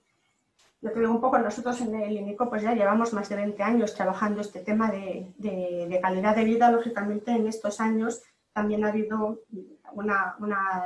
yo 0.82 0.92
creo 0.94 1.12
un 1.12 1.22
poco, 1.22 1.38
nosotros 1.38 1.80
en 1.82 1.94
el 1.94 2.18
INICO 2.18 2.50
pues 2.50 2.64
ya 2.64 2.74
llevamos 2.74 3.14
más 3.14 3.30
de 3.30 3.36
20 3.36 3.62
años 3.62 3.94
trabajando 3.94 4.42
este 4.42 4.62
tema 4.62 4.92
de, 4.92 6.00
calidad 6.02 6.36
de 6.36 6.44
vida, 6.44 6.72
lógicamente 6.72 7.32
en 7.32 7.48
estos 7.48 7.80
años 7.80 8.24
también 8.54 8.84
ha 8.84 8.90
habido 8.90 9.42
una, 9.94 10.36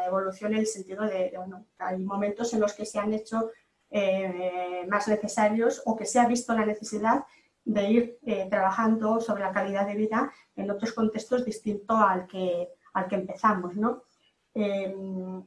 evolución 0.05 0.53
en 0.53 0.59
el 0.59 0.67
sentido 0.67 1.03
de, 1.03 1.33
bueno, 1.35 1.65
hay 1.77 1.99
momentos 1.99 2.53
en 2.53 2.59
los 2.59 2.73
que 2.73 2.85
se 2.85 2.99
han 2.99 3.13
hecho 3.13 3.51
eh, 3.89 4.85
más 4.89 5.07
necesarios 5.07 5.81
o 5.85 5.95
que 5.95 6.05
se 6.05 6.19
ha 6.19 6.27
visto 6.27 6.53
la 6.53 6.65
necesidad 6.65 7.25
de 7.63 7.89
ir 7.89 8.19
eh, 8.23 8.47
trabajando 8.49 9.19
sobre 9.19 9.43
la 9.43 9.51
calidad 9.51 9.87
de 9.87 9.95
vida 9.95 10.31
en 10.55 10.69
otros 10.69 10.93
contextos 10.93 11.45
distintos 11.45 11.97
al 11.99 12.27
que, 12.27 12.69
al 12.93 13.07
que 13.07 13.15
empezamos, 13.15 13.75
¿no? 13.75 14.03
Em, 14.53 15.43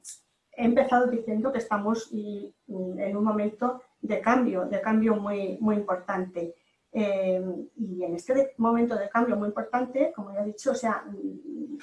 he 0.52 0.64
empezado 0.64 1.07
diciendo 1.07 1.52
que 1.52 1.59
estamos 1.59 2.11
en 2.12 3.16
un 3.16 3.24
momento 3.24 3.81
de 4.00 4.20
cambio, 4.20 4.64
de 4.64 4.81
cambio 4.81 5.14
muy, 5.14 5.57
muy 5.61 5.76
importante. 5.76 6.57
Y 6.90 8.02
en 8.02 8.14
este 8.16 8.54
momento 8.57 8.96
de 8.96 9.09
cambio 9.09 9.37
muy 9.37 9.48
importante, 9.48 10.12
como 10.16 10.35
ya 10.35 10.42
he 10.42 10.46
dicho, 10.46 10.72
o 10.72 10.74
sea, 10.74 11.04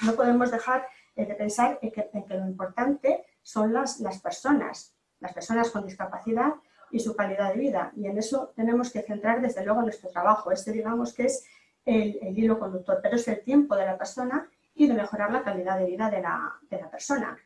no 0.03 0.13
podemos 0.13 0.51
dejar 0.51 0.87
de 1.15 1.25
pensar 1.35 1.79
en 1.81 1.91
que, 1.91 2.09
lo 2.35 2.47
importante 2.47 3.25
son 3.41 3.73
las, 3.73 3.99
las 3.99 4.19
personas, 4.19 4.95
las 5.19 5.33
personas 5.33 5.71
con 5.71 5.85
discapacidad 5.85 6.53
y 6.91 6.99
su 6.99 7.15
calidad 7.15 7.53
de 7.53 7.59
vida. 7.59 7.91
Y 7.95 8.07
en 8.07 8.17
eso 8.17 8.53
tenemos 8.55 8.91
que 8.91 9.01
centrar 9.01 9.41
desde 9.41 9.63
luego 9.63 9.81
nuestro 9.81 10.09
trabajo. 10.09 10.51
Este 10.51 10.71
digamos 10.71 11.13
que 11.13 11.25
es 11.25 11.45
el, 11.85 12.37
hilo 12.37 12.59
conductor, 12.59 12.99
pero 13.01 13.15
es 13.15 13.27
el 13.27 13.43
tiempo 13.43 13.75
de 13.75 13.85
la 13.85 13.97
persona 13.97 14.49
y 14.73 14.87
de 14.87 14.93
mejorar 14.93 15.31
la 15.31 15.43
calidad 15.43 15.77
de 15.77 15.85
vida 15.85 16.09
de 16.09 16.21
la, 16.21 16.89
persona. 16.89 17.37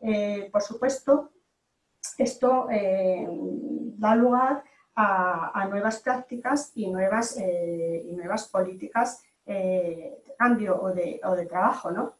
Eh, 0.00 0.48
por 0.52 0.62
supuesto, 0.62 1.30
esto 2.16 2.68
eh, 2.70 3.26
da 3.96 4.14
lugar 4.14 4.62
a, 4.94 5.66
nuevas 5.70 6.00
prácticas 6.00 6.72
y 6.74 6.90
nuevas, 6.90 7.36
eh, 7.38 8.02
y 8.04 8.12
nuevas 8.16 8.48
políticas 8.48 9.22
de 9.44 10.27
cambio 10.38 10.80
o 10.80 10.94
de, 10.94 11.20
o 11.24 11.34
de 11.36 11.46
trabajo. 11.46 11.90
¿no? 11.90 12.14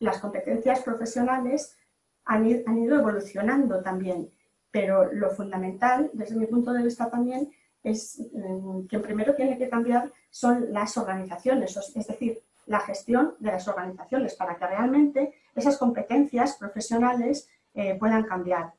las 0.00 0.18
competencias 0.18 0.80
profesionales 0.80 1.76
han, 2.24 2.46
ido 2.46 2.98
evolucionando 2.98 3.82
también, 3.82 4.30
pero 4.70 5.12
lo 5.12 5.30
fundamental, 5.30 6.10
desde 6.12 6.36
mi 6.36 6.46
punto 6.46 6.72
de 6.72 6.82
vista 6.82 7.10
también, 7.10 7.50
es 7.82 8.18
mm, 8.32 8.86
que 8.86 8.98
primero 8.98 9.34
tiene 9.34 9.58
que 9.58 9.68
cambiar 9.68 10.10
son 10.30 10.72
las 10.72 10.96
organizaciones, 10.96 11.76
es 11.76 12.06
decir, 12.06 12.40
la 12.66 12.80
gestión 12.80 13.34
de 13.38 13.52
las 13.52 13.68
organizaciones 13.68 14.34
para 14.34 14.56
que 14.56 14.66
realmente 14.66 15.34
esas 15.54 15.76
competencias 15.76 16.56
profesionales 16.56 17.48
eh, 17.74 17.94
puedan 17.98 18.24
cambiar. 18.24 18.72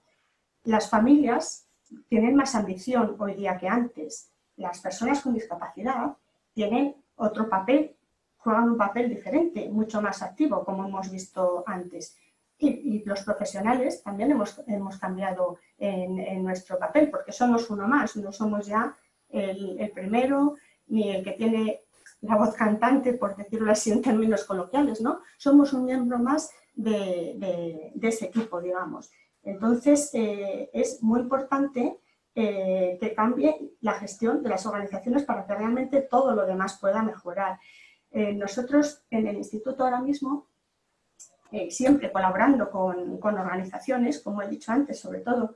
Las 0.63 0.89
familias 0.89 1.67
tienen 2.09 2.35
más 2.35 2.55
ambición 2.55 3.15
hoy 3.19 3.35
día 3.35 3.57
que 3.57 3.67
antes. 3.67 4.31
Las 4.57 4.81
personas 4.81 5.21
con 5.21 5.35
discapacidad 5.35 6.15
tienen 6.53 6.95
otro 7.15 7.49
papel, 7.49 7.95
juegan 8.37 8.69
un 8.69 8.77
papel 8.77 9.09
diferente, 9.09 9.69
mucho 9.69 10.01
más 10.01 10.21
activo, 10.21 10.63
como 10.63 10.85
hemos 10.85 11.09
visto 11.09 11.63
antes. 11.65 12.17
Y, 12.57 13.03
los 13.03 13.21
profesionales 13.23 14.01
también 14.01 14.31
hemos, 14.31 14.61
hemos 14.67 14.97
cambiado 14.97 15.57
en, 15.77 16.43
nuestro 16.43 16.79
papel, 16.79 17.09
porque 17.09 17.31
somos 17.31 17.69
uno 17.69 17.87
más, 17.87 18.15
no 18.15 18.31
somos 18.31 18.65
ya 18.65 18.95
el, 19.29 19.79
el 19.79 19.91
primero 19.91 20.55
ni 20.87 21.09
el 21.09 21.23
que 21.23 21.31
tiene 21.31 21.81
la 22.21 22.35
voz 22.37 22.55
cantante, 22.55 23.13
por 23.13 23.35
decirlo 23.35 23.71
así 23.71 23.91
en 23.91 24.01
términos 24.01 24.45
coloquiales, 24.45 25.01
¿no? 25.01 25.19
Somos 25.37 25.73
un 25.73 25.85
miembro 25.85 26.17
más 26.19 26.51
de, 26.75 27.91
ese 28.01 28.25
equipo, 28.25 28.61
digamos. 28.61 29.11
Entonces, 29.43 30.09
eh, 30.13 30.69
es 30.73 31.01
muy 31.01 31.21
importante 31.21 31.99
eh, 32.35 32.97
que 32.99 33.13
cambie 33.15 33.71
la 33.81 33.93
gestión 33.93 34.43
de 34.43 34.49
las 34.49 34.65
organizaciones 34.65 35.23
para 35.23 35.45
que 35.45 35.55
realmente 35.55 36.01
todo 36.01 36.35
lo 36.35 36.45
demás 36.45 36.77
pueda 36.79 37.01
mejorar. 37.01 37.59
Eh, 38.11 38.33
nosotros 38.33 39.03
en 39.09 39.27
el 39.27 39.37
instituto 39.37 39.83
ahora 39.83 40.01
mismo, 40.01 40.47
siempre 41.69 42.11
colaborando 42.11 42.69
con, 42.69 43.17
organizaciones, 43.23 44.19
como 44.19 44.41
he 44.41 44.49
dicho 44.49 44.73
antes, 44.73 44.99
sobre 44.99 45.19
todo 45.19 45.55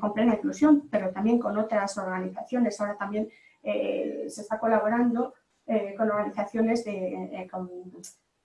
con 0.00 0.12
plena 0.12 0.34
inclusión, 0.34 0.88
pero 0.88 1.10
también 1.10 1.40
con 1.40 1.58
otras 1.58 1.98
organizaciones, 1.98 2.80
ahora 2.80 2.96
también 2.96 3.28
se 3.60 4.42
está 4.42 4.60
colaborando 4.60 5.34
eh, 5.72 5.94
con 5.96 6.10
organizaciones 6.10 6.84
eh, 6.88 7.48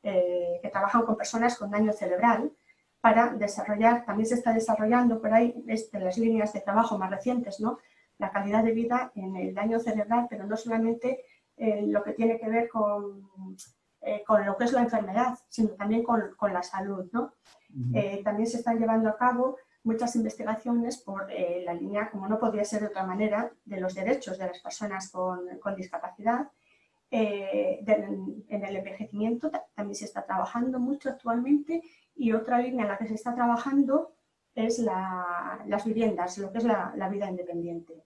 eh, 0.04 0.60
que 0.62 0.70
trabajan 0.70 1.02
con 1.08 1.18
personas 1.18 1.58
con 1.58 1.72
daño 1.72 1.92
cerebral 1.92 2.52
para 3.06 3.30
desarrollar, 3.36 4.04
también 4.04 4.26
se 4.26 4.34
está 4.34 4.52
desarrollando 4.52 5.22
por 5.22 5.32
ahí 5.32 5.54
de 5.64 6.00
las 6.00 6.18
líneas 6.18 6.52
de 6.54 6.62
trabajo 6.62 6.98
más 6.98 7.12
recientes, 7.12 7.60
¿no? 7.60 7.78
la 8.18 8.32
calidad 8.32 8.64
de 8.64 8.72
vida 8.72 9.12
en 9.14 9.36
el 9.36 9.54
daño 9.54 9.80
cerebral, 9.80 10.26
pero 10.28 10.48
no 10.48 10.58
solamente 10.58 11.24
lo 11.84 12.02
que 12.02 12.14
tiene 12.14 12.40
que 12.40 12.50
ver 12.50 12.68
con, 12.68 13.30
con, 14.26 14.44
lo 14.44 14.58
que 14.58 14.64
es 14.64 14.72
la 14.72 14.82
enfermedad, 14.82 15.38
sino 15.50 15.70
también 15.76 16.02
con, 16.02 16.34
con 16.36 16.52
la 16.52 16.64
salud. 16.64 17.08
¿no? 17.12 17.34
también 18.24 18.48
se 18.48 18.58
están 18.58 18.80
llevando 18.80 19.08
a 19.08 19.18
cabo 19.18 19.58
muchas 19.84 20.16
investigaciones 20.16 20.98
por 20.98 21.28
la 21.64 21.76
línea, 21.76 22.10
como 22.10 22.28
no 22.28 22.40
podría 22.40 22.66
ser 22.66 22.82
de 22.82 22.88
otra 22.88 23.06
manera, 23.06 23.52
de 23.66 23.80
los 23.80 23.94
derechos 23.94 24.40
de 24.40 24.48
las 24.48 24.60
personas 24.62 25.12
con, 25.12 25.60
con 25.60 25.76
discapacidad 25.76 26.48
eh, 27.12 27.86
en 28.50 28.66
el 28.66 28.76
envejecimiento 28.76 29.52
también 29.76 29.96
se 29.96 30.06
está 30.06 30.26
trabajando 30.26 30.80
mucho 30.80 31.10
actualmente 31.10 31.84
y 32.16 32.32
otra 32.32 32.60
línea 32.60 32.84
en 32.84 32.92
la 32.92 32.98
que 32.98 33.08
se 33.08 33.16
está 33.16 33.36
trabajando 33.36 34.16
es 34.54 34.80
las 34.80 35.86
viviendas, 35.86 36.38
lo 36.38 36.52
que 36.52 36.60
es 36.60 36.64
la, 36.64 37.10
vida 37.12 37.30
independiente. 37.30 38.04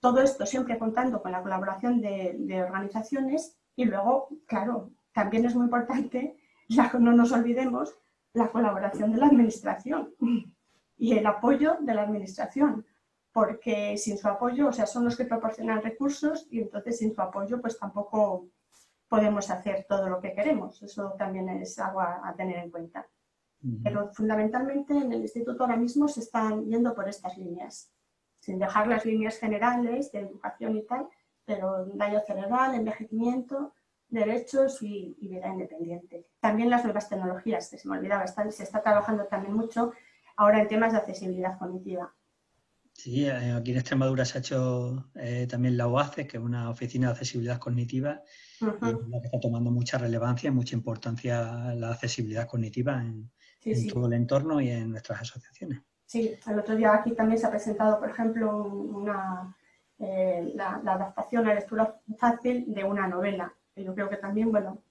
Todo 0.00 0.20
esto 0.20 0.46
siempre 0.46 0.78
contando 0.78 1.20
con 1.20 1.32
la 1.32 1.42
colaboración 1.42 2.00
de, 2.00 2.62
organizaciones 2.62 3.58
y 3.74 3.84
luego, 3.84 4.28
claro, 4.46 4.90
también 5.12 5.44
es 5.44 5.54
muy 5.54 5.64
importante, 5.64 6.36
ya 6.68 6.90
no 6.98 7.12
nos 7.12 7.32
olvidemos, 7.32 7.94
la 8.32 8.50
colaboración 8.50 9.12
de 9.12 9.18
la 9.18 9.26
administración 9.26 10.14
y 10.98 11.16
el 11.16 11.26
apoyo 11.26 11.76
de 11.80 11.94
la 11.94 12.02
administración 12.02 12.84
porque 13.32 13.98
sin 13.98 14.16
su 14.16 14.28
apoyo, 14.28 14.68
o 14.68 14.72
sea, 14.72 14.86
son 14.86 15.04
los 15.04 15.14
que 15.14 15.26
proporcionan 15.26 15.82
recursos 15.82 16.46
y 16.50 16.60
entonces 16.60 16.96
sin 16.96 17.14
su 17.14 17.20
apoyo 17.20 17.60
pues 17.60 17.78
tampoco 17.78 18.48
podemos 19.08 19.50
hacer 19.50 19.86
todo 19.88 20.08
lo 20.08 20.20
que 20.20 20.32
queremos. 20.32 20.82
Eso 20.82 21.14
también 21.18 21.48
es 21.48 21.78
algo 21.78 22.00
a, 22.00 22.34
tener 22.36 22.58
en 22.58 22.70
cuenta. 22.70 23.06
Pero 23.82 24.12
fundamentalmente 24.12 24.96
en 24.96 25.12
el 25.12 25.22
instituto 25.22 25.64
ahora 25.64 25.76
mismo 25.76 26.06
se 26.06 26.20
están 26.20 26.66
yendo 26.66 26.94
por 26.94 27.08
estas 27.08 27.36
líneas, 27.36 27.90
sin 28.38 28.58
dejar 28.58 28.86
las 28.86 29.04
líneas 29.04 29.38
generales 29.38 30.12
de 30.12 30.20
educación 30.20 30.76
y 30.76 30.82
tal, 30.82 31.08
pero 31.44 31.86
daño 31.86 32.20
cerebral, 32.20 32.74
envejecimiento, 32.74 33.72
derechos 34.08 34.82
y, 34.82 35.16
vida 35.20 35.48
independiente. 35.48 36.26
También 36.38 36.70
las 36.70 36.84
nuevas 36.84 37.08
tecnologías, 37.08 37.68
que 37.68 37.78
se 37.78 37.88
me 37.88 37.98
olvidaba, 37.98 38.26
se 38.26 38.62
está 38.62 38.82
trabajando 38.82 39.24
también 39.24 39.54
mucho 39.54 39.92
ahora 40.36 40.60
en 40.60 40.68
temas 40.68 40.92
de 40.92 40.98
accesibilidad 40.98 41.58
cognitiva. 41.58 42.14
Sí, 42.96 43.26
eh, 43.26 43.52
aquí 43.52 43.72
en 43.72 43.76
Extremadura 43.76 44.24
se 44.24 44.38
ha 44.38 44.40
hecho 44.40 45.10
eh, 45.14 45.46
también 45.48 45.76
la 45.76 45.86
OACE, 45.86 46.26
que 46.26 46.38
es 46.38 46.42
una 46.42 46.70
oficina 46.70 47.08
de 47.08 47.12
accesibilidad 47.12 47.58
cognitiva, 47.58 48.22
que 48.58 48.66
está 49.22 49.38
tomando 49.38 49.70
mucha 49.70 49.98
relevancia, 49.98 50.50
mucha 50.50 50.74
importancia 50.74 51.74
la 51.74 51.90
accesibilidad 51.90 52.48
cognitiva 52.48 53.02
en, 53.02 53.30
todo 53.92 54.06
el 54.06 54.14
entorno 54.14 54.60
y 54.60 54.70
en 54.70 54.90
nuestras 54.90 55.20
asociaciones. 55.20 55.82
Sí, 56.06 56.36
el 56.46 56.58
otro 56.58 56.74
día 56.74 56.94
aquí 56.94 57.12
también 57.12 57.38
se 57.38 57.46
ha 57.46 57.50
presentado, 57.50 58.00
por 58.00 58.08
ejemplo, 58.08 58.64
una, 58.64 59.54
eh, 59.98 60.52
la, 60.54 60.80
la, 60.82 60.94
adaptación 60.94 61.46
a 61.48 61.54
lectura 61.54 62.00
fácil 62.16 62.64
de 62.72 62.82
una 62.82 63.06
novela. 63.06 63.52
Yo 63.76 63.94
creo 63.94 64.08
que 64.08 64.16
también, 64.16 64.50
bueno, 64.50 64.82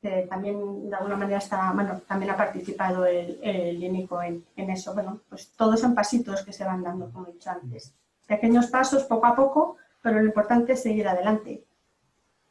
también 0.00 0.88
de 0.88 0.96
alguna 0.96 1.16
manera 1.16 1.38
está, 1.38 1.72
bueno, 1.72 2.00
también 2.06 2.30
ha 2.30 2.36
participado 2.36 3.04
el, 3.04 3.38
el 3.42 3.82
INICO 3.82 4.22
en, 4.22 4.44
eso. 4.56 4.94
Bueno, 4.94 5.20
pues 5.28 5.52
todos 5.56 5.78
son 5.78 5.94
pasitos 5.94 6.42
que 6.42 6.52
se 6.52 6.64
van 6.64 6.82
dando, 6.82 7.10
como 7.10 7.28
he 7.28 7.32
dicho 7.32 7.50
antes. 7.50 7.94
Pequeños 8.26 8.68
pasos, 8.68 9.04
poco 9.04 9.26
a 9.26 9.36
poco, 9.36 9.76
pero 10.02 10.20
lo 10.20 10.26
importante 10.26 10.72
es 10.72 10.82
seguir 10.82 11.06
adelante. 11.06 11.64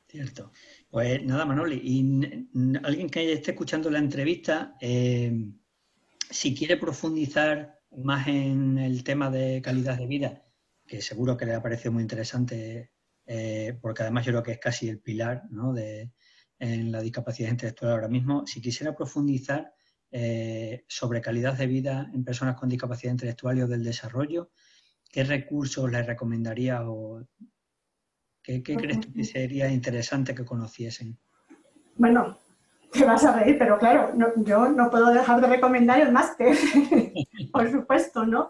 Cierto. 0.08 0.52
Pues 0.92 1.24
nada, 1.24 1.46
Manoli, 1.46 1.82
y 1.84 2.80
alguien 2.84 3.10
que 3.10 3.34
esté 3.34 3.52
escuchando 3.52 3.90
la 3.90 4.00
entrevista, 4.00 4.76
eh, 4.82 5.52
si 6.30 6.56
quiere 6.56 6.78
profundizar 6.78 7.80
más 7.98 8.28
en 8.28 8.78
el 8.78 9.04
tema 9.04 9.30
de 9.30 9.62
calidad 9.62 9.98
de 9.98 10.08
vida, 10.08 10.44
que 10.86 11.02
seguro 11.02 11.38
que 11.38 11.46
le 11.46 11.54
ha 11.54 11.62
parecido 11.62 11.92
muy 11.92 12.02
interesante, 12.02 12.92
eh, 13.26 13.78
porque 13.82 14.04
además 14.04 14.26
yo 14.26 14.32
creo 14.32 14.44
que 14.44 14.52
es 14.54 14.60
casi 14.60 14.90
el 14.90 15.00
pilar 15.00 15.44
¿no? 15.52 15.74
de, 15.74 16.12
en 16.60 16.92
la 16.92 17.02
discapacidad 17.02 17.50
intelectual 17.50 17.94
ahora 17.94 18.08
mismo. 18.08 18.46
Si 18.46 18.62
quisiera 18.62 18.96
profundizar 18.96 19.74
eh, 20.12 20.84
sobre 20.88 21.22
calidad 21.22 21.54
de 21.54 21.68
vida 21.68 22.10
en 22.14 22.24
personas 22.24 22.56
con 22.56 22.70
discapacidad 22.70 23.14
intelectual 23.14 23.58
y 23.58 23.62
o 23.62 23.68
del 23.68 23.84
desarrollo, 23.84 24.52
¿qué 25.10 25.24
recursos 25.24 25.90
les 25.90 26.06
recomendaría 26.06 26.90
o 26.90 27.24
qué, 28.44 28.62
crees 28.62 29.00
que 29.06 29.24
sería 29.24 29.70
interesante 29.70 30.36
que 30.36 30.46
conociesen? 30.46 31.18
Bueno, 31.96 32.38
te 32.92 33.06
vas 33.06 33.24
a 33.24 33.40
reír, 33.40 33.58
pero 33.58 33.78
claro, 33.78 34.14
yo 34.38 34.70
no 34.70 34.90
puedo 34.90 35.12
dejar 35.12 35.42
de 35.42 35.48
recomendar 35.48 36.02
el 36.02 36.12
máster, 36.12 36.56
por 37.52 37.72
supuesto, 37.72 38.26
¿no? 38.26 38.50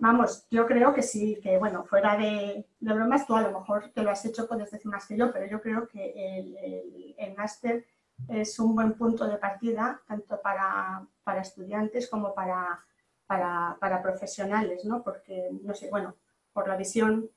Vamos, 0.00 0.46
yo 0.48 0.64
creo 0.64 0.94
que 0.94 1.02
sí, 1.02 1.40
que 1.42 1.58
bueno, 1.58 1.84
fuera 1.84 2.16
de, 2.16 2.64
bromas, 2.78 3.26
tú 3.26 3.34
a 3.34 3.42
lo 3.42 3.58
mejor 3.58 3.90
te 3.92 4.02
lo 4.04 4.10
has 4.10 4.24
hecho, 4.24 4.46
puedes 4.46 4.70
decir 4.70 4.88
más 4.88 5.06
que 5.08 5.16
yo, 5.16 5.32
pero 5.32 5.46
yo 5.46 5.60
creo 5.60 5.88
que 5.88 7.16
el, 7.18 7.34
máster 7.36 7.84
es 8.28 8.60
un 8.60 8.76
buen 8.76 8.92
punto 8.94 9.26
de 9.26 9.38
partida, 9.38 10.00
tanto 10.06 10.40
para, 10.40 11.04
estudiantes 11.40 12.08
como 12.08 12.32
para, 12.32 12.80
para, 13.26 14.00
profesionales, 14.00 14.84
¿no? 14.84 15.02
Porque, 15.02 15.48
no 15.62 15.74
sé, 15.74 15.90
bueno, 15.90 16.14
por 16.52 16.68
la 16.68 16.76
visión 16.76 17.28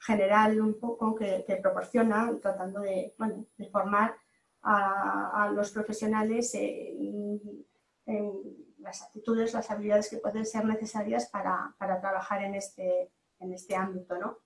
general 0.00 0.60
un 0.60 0.80
poco 0.80 1.14
que, 1.14 1.44
proporciona, 1.62 2.32
tratando 2.42 2.80
de, 2.80 3.14
bueno, 3.16 3.46
de 3.56 3.68
formar 3.70 4.16
a, 4.62 5.50
los 5.54 5.70
profesionales 5.70 6.52
en 6.54 7.62
las 8.82 9.02
actitudes, 9.02 9.54
las 9.54 9.70
habilidades 9.70 10.10
que 10.10 10.18
pueden 10.18 10.44
ser 10.44 10.64
necesarias 10.64 11.28
para, 11.30 11.74
trabajar 11.78 12.42
en 12.42 12.54
este, 12.54 13.10
en 13.38 13.52
este 13.52 13.74
ámbito, 13.76 14.18
¿no? 14.18 14.38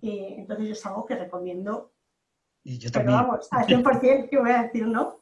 Y 0.00 0.34
entonces 0.34 0.66
yo 0.66 0.72
es 0.72 0.86
algo 0.86 1.06
que 1.06 1.16
recomiendo. 1.16 1.92
Y 2.62 2.78
yo 2.78 2.90
también. 2.90 3.18
Pero 3.18 3.28
vamos, 3.28 3.48
al 3.50 3.66
100% 3.66 4.28
que 4.28 4.38
voy 4.38 4.50
a 4.50 4.62
decir 4.62 4.86
no. 4.86 5.20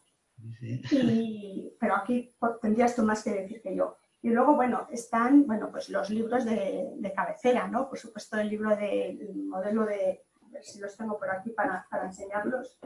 pero 1.80 1.96
aquí 1.96 2.34
tendrías 2.60 2.94
tú 2.94 3.02
más 3.02 3.22
que 3.22 3.30
decir 3.30 3.62
que 3.62 3.74
yo. 3.74 3.96
Y 4.22 4.30
luego, 4.30 4.56
bueno, 4.56 4.88
están, 4.90 5.46
bueno, 5.46 5.70
pues 5.70 5.88
los 5.88 6.10
libros 6.10 6.44
de, 6.44 7.12
cabecera, 7.14 7.68
¿no? 7.68 7.88
Por 7.88 7.98
supuesto, 7.98 8.38
el 8.38 8.48
libro 8.48 8.74
del 8.74 9.34
modelo 9.34 9.84
de, 9.84 10.24
a 10.42 10.48
ver 10.48 10.64
si 10.64 10.80
los 10.80 10.96
tengo 10.96 11.18
por 11.18 11.30
aquí 11.30 11.50
para, 11.50 11.86
para 11.90 12.06
enseñarlos. 12.06 12.78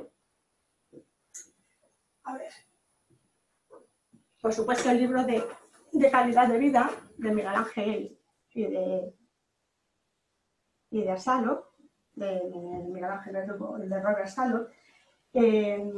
a 2.25 2.37
ver. 2.37 2.53
Por 4.41 4.53
supuesto, 4.53 4.91
el 4.91 4.99
libro 4.99 5.25
de, 5.25 5.45
calidad 6.11 6.49
de 6.49 6.59
vida 6.59 6.91
de 7.17 7.31
Miguel 7.31 7.55
Ángel 7.55 8.19
y 8.53 8.67
de, 8.67 9.15
y 10.91 11.03
de 11.03 11.11
Asalo, 11.11 11.73
de, 12.15 12.41
Miguel 12.87 13.05
Ángel 13.05 13.37
y 13.37 13.89
de 13.89 14.01
Robert 14.01 14.25
Asalo. 14.25 14.69
Eh, 15.33 15.93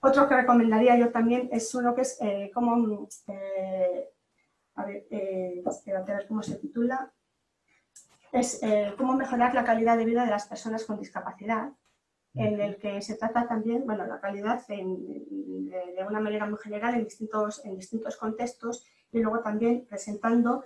otro 0.00 0.28
que 0.28 0.36
recomendaría 0.36 0.96
yo 0.96 1.10
también 1.10 1.48
es 1.52 1.74
uno 1.74 1.94
que 1.94 2.02
es 2.02 2.20
eh, 2.20 2.52
eh, 2.52 4.10
eh, 5.10 5.64
a 5.96 6.02
ver 6.02 6.26
cómo 6.28 6.42
se 6.42 6.54
titula, 6.56 7.12
es 8.30 8.60
cómo 8.96 9.14
mejorar 9.14 9.54
la 9.54 9.64
calidad 9.64 9.96
de 9.96 10.04
vida 10.04 10.24
de 10.24 10.30
las 10.30 10.46
personas 10.46 10.84
con 10.84 11.00
discapacidad, 11.00 11.72
en 12.34 12.60
el 12.60 12.76
que 12.76 13.00
se 13.02 13.16
trata 13.16 13.48
también, 13.48 13.84
bueno, 13.84 14.06
la 14.06 14.20
calidad 14.20 14.66
de, 14.66 16.04
una 16.08 16.20
manera 16.20 16.46
muy 16.46 16.58
general 16.58 16.94
en 16.94 17.04
distintos, 17.04 17.64
en 17.64 17.76
distintos 17.76 18.16
contextos 18.16 18.86
y 19.10 19.20
luego 19.20 19.40
también 19.40 19.86
presentando 19.88 20.64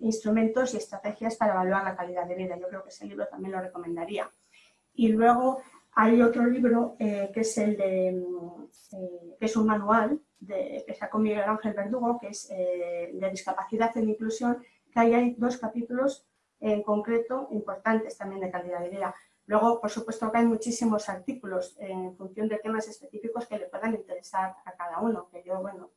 instrumentos 0.00 0.74
y 0.74 0.76
estrategias 0.76 1.36
para 1.36 1.54
evaluar 1.54 1.84
la 1.84 1.96
calidad 1.96 2.26
de 2.26 2.36
vida. 2.36 2.56
Yo 2.56 2.68
creo 2.68 2.82
que 2.82 2.90
ese 2.90 3.06
libro 3.06 3.26
también 3.26 3.52
lo 3.52 3.60
recomendaría. 3.60 4.30
Y 4.94 5.08
luego 5.08 5.60
hay 5.94 6.22
otro 6.22 6.46
libro 6.46 6.96
eh, 6.98 7.30
que 7.32 7.40
es 7.40 7.58
el 7.58 7.76
de, 7.76 8.08
eh, 8.08 9.36
que 9.38 9.46
es 9.46 9.56
un 9.56 9.66
manual 9.66 10.20
de, 10.40 10.84
que 10.86 10.94
sacó 10.94 11.18
Miguel 11.18 11.42
Ángel 11.42 11.74
Verdugo, 11.74 12.18
que 12.18 12.28
es 12.28 12.50
eh, 12.50 13.10
de 13.12 13.30
discapacidad 13.30 13.94
e 13.96 14.00
inclusión, 14.00 14.62
que 14.90 15.00
ahí 15.00 15.14
hay 15.14 15.34
dos 15.34 15.58
capítulos 15.58 16.26
en 16.60 16.82
concreto 16.82 17.48
importantes 17.50 18.16
también 18.16 18.40
de 18.40 18.50
calidad 18.50 18.80
de 18.80 18.88
vida. 18.88 19.14
Luego, 19.46 19.80
por 19.80 19.90
supuesto, 19.90 20.30
que 20.30 20.38
hay 20.38 20.46
muchísimos 20.46 21.08
artículos 21.08 21.76
en 21.78 22.16
función 22.16 22.48
de 22.48 22.58
temas 22.58 22.86
específicos 22.88 23.46
que 23.46 23.58
le 23.58 23.66
puedan 23.66 23.94
interesar 23.94 24.56
a 24.64 24.72
cada 24.72 25.00
uno, 25.00 25.28
que 25.30 25.42
yo, 25.42 25.60
bueno, 25.60 25.90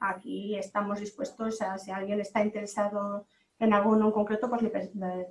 aquí 0.00 0.56
estamos 0.56 1.00
dispuestos 1.00 1.60
a, 1.60 1.78
si 1.78 1.90
alguien 1.90 2.20
está 2.20 2.42
interesado 2.42 3.26
en 3.58 3.72
alguno 3.72 4.06
en 4.06 4.12
concreto, 4.12 4.48
pues 4.48 4.62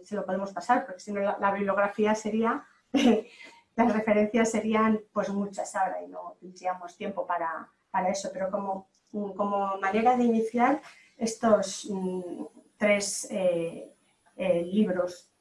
se 0.04 0.16
lo 0.16 0.26
podemos 0.26 0.52
pasar, 0.52 0.86
porque 0.86 1.00
si 1.00 1.14
no 1.14 1.22
la 1.22 1.52
bibliografía 1.52 2.14
sería 2.14 2.66
las 3.78 3.94
referencias 3.94 4.52
serían 4.52 5.02
pues 5.14 5.30
muchas 5.30 5.76
ahora 5.76 6.02
y 6.02 6.08
no 6.08 6.36
tendríamos 6.42 6.98
tiempo 6.98 7.26
para, 7.26 7.70
eso, 8.10 8.30
pero 8.34 8.52
como, 8.52 8.90
como 9.12 9.78
manera 9.78 10.18
de 10.18 10.24
iniciar 10.24 10.82
estos 11.16 11.88
mm, 11.90 12.44
tres 12.78 13.28
eh, 13.32 13.96
eh, 14.36 14.64
libros 14.64 15.32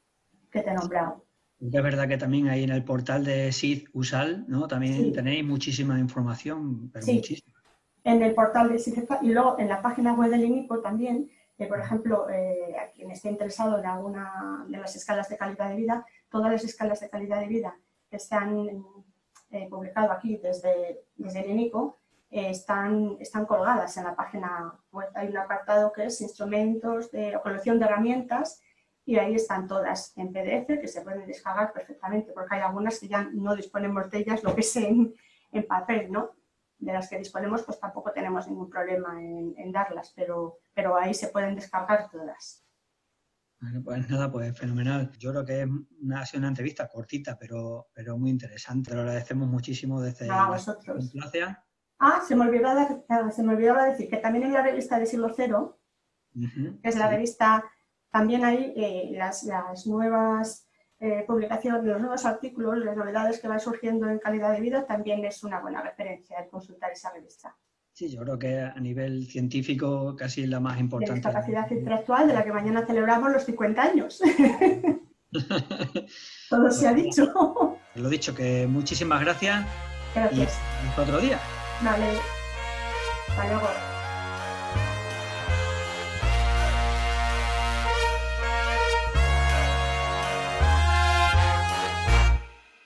que 0.49 0.61
te 0.61 0.69
he 0.69 0.73
nombrado. 0.73 1.26
Es 1.59 1.71
verdad 1.71 2.07
que 2.07 2.17
también 2.17 2.49
ahí 2.49 2.63
en 2.63 2.69
el 2.69 2.83
portal 2.83 3.23
de 3.23 3.51
SID 3.51 3.87
USAL, 3.93 4.45
¿no? 4.47 4.67
También 4.67 5.11
tenéis 5.11 5.43
muchísima 5.43 5.99
información, 5.99 6.89
pero 6.91 7.05
muchísima. 7.05 7.57
En 8.03 8.21
el 8.21 8.33
portal 8.35 8.69
de 8.69 8.79
SID 8.79 9.03
y 9.21 9.29
luego 9.29 9.57
en 9.59 9.67
la 9.67 9.81
página 9.81 10.13
web 10.13 10.29
del 10.29 10.45
INIPO 10.45 10.79
también, 10.79 11.29
por 11.65 11.79
ejemplo, 11.79 12.29
eh, 12.29 12.75
a 12.79 12.91
quien 12.91 13.09
esté 13.09 13.29
interesado 13.29 13.79
en 13.79 13.85
alguna 13.85 14.65
de 14.67 14.77
las 14.77 14.95
escalas 14.95 15.29
de 15.29 15.37
calidad 15.37 15.69
de 15.69 15.75
vida, 15.75 16.05
todas 16.29 16.51
las 16.51 16.63
escalas 16.63 16.99
de 16.99 17.09
calidad 17.09 17.39
de 17.39 17.47
vida 17.47 17.75
que 18.09 18.19
se 18.19 18.35
han 18.35 18.83
eh, 19.49 19.67
publicado 19.69 20.11
aquí 20.11 20.37
desde, 20.37 21.01
desde 21.15 21.39
el 21.41 21.51
INICO 21.51 21.97
eh, 22.29 22.51
están, 22.51 23.17
están 23.19 23.45
colgadas 23.45 23.97
en 23.97 24.03
la 24.03 24.15
página 24.15 24.73
web. 24.91 25.09
Hay 25.15 25.29
un 25.29 25.37
apartado 25.37 25.91
que 25.91 26.05
es 26.05 26.21
instrumentos 26.21 27.11
de 27.11 27.39
colección 27.41 27.79
de 27.79 27.85
herramientas 27.85 28.61
y 29.07 29.17
ahí 29.17 29.35
están 29.35 29.67
todas 29.67 30.11
en 30.17 30.33
PDF 30.33 30.81
que 30.81 30.87
se 30.87 31.01
pueden 31.01 31.25
descargar 31.25 31.71
perfectamente 31.71 32.33
porque 32.33 32.55
hay 32.55 32.61
algunas 32.61 32.99
que 32.99 33.07
ya 33.07 33.23
no 33.33 33.55
disponemos 33.55 34.11
de 34.11 34.17
ellas, 34.17 34.43
lo 34.43 34.53
que 34.53 34.59
es 34.61 34.75
en, 34.75 35.15
en 35.53 35.65
papel, 35.65 36.11
¿no? 36.11 36.31
De 36.77 36.91
las 36.91 37.09
que 37.09 37.17
disponemos 37.17 37.63
pues 37.63 37.79
tampoco 37.79 38.11
tenemos 38.11 38.49
ningún 38.49 38.69
problema 38.69 39.23
en, 39.23 39.55
en 39.57 39.71
darlas, 39.71 40.11
pero, 40.13 40.59
pero 40.73 40.97
ahí 40.97 41.13
se 41.13 41.29
pueden 41.29 41.55
descargar 41.55 42.09
todas. 42.09 42.65
Bueno, 43.61 43.81
pues 43.81 44.09
nada, 44.09 44.29
pues 44.29 44.59
fenomenal. 44.59 45.09
Yo 45.17 45.31
creo 45.31 45.45
que 45.45 45.61
es 45.61 45.69
una, 46.01 46.21
ha 46.21 46.25
sido 46.25 46.39
una 46.39 46.49
entrevista 46.49 46.89
cortita, 46.89 47.37
pero, 47.39 47.87
pero 47.93 48.17
muy 48.17 48.29
interesante. 48.29 48.93
Lo 48.93 48.99
agradecemos 48.99 49.47
muchísimo 49.47 50.01
desde 50.01 50.29
a 50.29 50.47
vosotros. 50.47 51.13
Ah, 51.97 52.21
se 52.27 52.35
me, 52.35 52.45
olvidaba, 52.45 53.03
ah, 53.07 53.31
se 53.31 53.41
me 53.41 53.53
olvidaba 53.53 53.85
decir 53.85 54.09
que 54.09 54.17
también 54.17 54.43
en 54.43 54.53
la 54.53 54.63
revista 54.63 54.99
de 54.99 55.05
Siglo 55.05 55.33
Cero, 55.33 55.79
que 56.33 56.89
es 56.89 56.95
la 56.97 57.09
revista, 57.09 57.63
también 58.17 58.43
hay 58.43 58.73
eh, 58.75 59.11
las, 59.11 59.43
las, 59.43 59.85
nuevas 59.85 60.67
eh, 60.99 61.23
publicaciones, 61.27 61.83
los 61.83 62.01
nuevos 62.01 62.25
artículos, 62.25 62.79
las 62.79 62.97
novedades 62.97 63.39
que 63.39 63.47
van 63.47 63.59
surgiendo 63.59 64.09
en 64.09 64.17
calidad 64.17 64.53
de 64.53 64.61
vida, 64.61 64.87
también 64.87 65.23
es 65.23 65.43
una 65.43 65.59
buena 65.59 65.83
referencia 65.83 66.39
el 66.39 66.49
consultar 66.49 66.91
esa 66.91 67.13
revista. 67.13 67.55
Sí, 67.93 68.09
yo 68.09 68.21
creo 68.23 68.39
que 68.39 68.59
a 68.59 68.79
nivel 68.79 69.27
científico 69.27 70.15
casi 70.15 70.47
la 70.47 70.59
más 70.59 70.79
importante. 70.79 71.21
La 71.21 71.31
capacidad 71.33 71.69
intelectual 71.69 72.27
de 72.27 72.33
la 72.33 72.43
que 72.43 72.51
mañana 72.51 72.87
celebramos 72.87 73.31
los 73.31 73.43
50 73.43 73.81
años. 73.83 74.19
Todo 76.49 76.71
se 76.71 76.87
ha 76.87 76.93
dicho. 76.93 77.77
Lo 77.93 78.09
dicho, 78.09 78.33
que 78.33 78.65
muchísimas 78.65 79.21
gracias. 79.21 79.63
Gracias. 80.15 80.59
Y 80.83 80.87
hasta 80.87 81.01
otro 81.03 81.19
día. 81.19 81.39
Vale. 81.83 82.05
Hasta 83.29 83.47
luego. 83.47 83.67